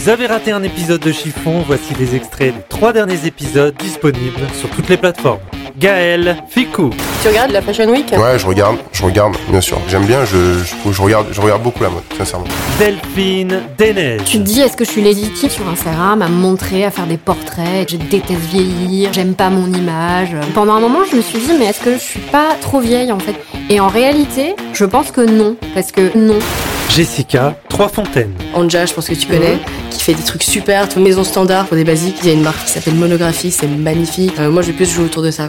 Vous 0.06 0.12
avez 0.12 0.26
raté 0.26 0.52
un 0.52 0.62
épisode 0.62 1.00
de 1.00 1.10
Chiffon, 1.10 1.64
voici 1.66 1.92
les 1.98 2.14
extraits 2.14 2.54
des 2.54 2.62
trois 2.68 2.92
derniers 2.92 3.26
épisodes 3.26 3.74
disponibles 3.76 4.46
sur 4.56 4.70
toutes 4.70 4.88
les 4.88 4.96
plateformes. 4.96 5.40
Gaël, 5.76 6.36
Ficou, 6.48 6.90
Tu 7.22 7.28
regardes 7.28 7.50
la 7.50 7.60
Fashion 7.60 7.90
Week? 7.90 8.12
Ouais, 8.12 8.38
je 8.38 8.46
regarde, 8.46 8.76
je 8.92 9.02
regarde, 9.02 9.36
bien 9.48 9.60
sûr. 9.60 9.80
J'aime 9.88 10.04
bien, 10.04 10.24
je, 10.24 10.62
je, 10.62 10.92
je 10.92 11.02
regarde, 11.02 11.26
je 11.32 11.40
regarde 11.40 11.60
beaucoup 11.60 11.82
la 11.82 11.88
mode, 11.88 12.04
sincèrement. 12.16 12.46
Delphine, 12.78 13.62
Dénez. 13.76 14.18
Tu 14.24 14.38
te 14.38 14.44
dis, 14.44 14.60
est-ce 14.60 14.76
que 14.76 14.84
je 14.84 14.90
suis 14.90 15.02
légitime 15.02 15.50
sur 15.50 15.68
Instagram 15.68 16.22
à 16.22 16.28
me 16.28 16.36
montrer, 16.36 16.84
à 16.84 16.92
faire 16.92 17.08
des 17.08 17.18
portraits? 17.18 17.90
Je 17.90 17.96
déteste 17.96 18.38
vieillir, 18.52 19.12
j'aime 19.12 19.34
pas 19.34 19.50
mon 19.50 19.66
image. 19.72 20.36
Pendant 20.54 20.74
un 20.74 20.80
moment, 20.80 21.00
je 21.10 21.16
me 21.16 21.20
suis 21.20 21.40
dit, 21.40 21.50
mais 21.58 21.64
est-ce 21.64 21.80
que 21.80 21.94
je 21.94 21.98
suis 21.98 22.20
pas 22.20 22.54
trop 22.60 22.78
vieille 22.78 23.10
en 23.10 23.18
fait? 23.18 23.34
Et 23.70 23.80
en 23.80 23.88
réalité, 23.88 24.54
je 24.72 24.84
pense 24.84 25.10
que 25.10 25.22
non, 25.22 25.56
parce 25.74 25.90
que 25.90 26.16
non. 26.16 26.38
Jessica, 26.90 27.56
Trois 27.68 27.88
Fontaines. 27.88 28.32
Anja, 28.54 28.86
je 28.86 28.94
pense 28.94 29.08
que 29.08 29.14
tu 29.14 29.26
connais, 29.26 29.58
qui 29.90 30.00
fait 30.02 30.14
des 30.14 30.22
trucs 30.22 30.42
super, 30.42 30.88
maison 30.98 31.24
standard 31.24 31.66
pour 31.66 31.76
des 31.76 31.84
basiques. 31.84 32.16
Il 32.22 32.28
y 32.28 32.30
a 32.30 32.34
une 32.34 32.42
marque 32.42 32.64
qui 32.64 32.70
s'appelle 32.70 32.94
Monographie, 32.94 33.50
c'est 33.50 33.66
magnifique. 33.66 34.32
Euh, 34.38 34.50
moi, 34.50 34.62
je 34.62 34.68
vais 34.68 34.72
plus 34.72 34.90
jouer 34.90 35.04
autour 35.04 35.22
de 35.22 35.30
ça. 35.30 35.48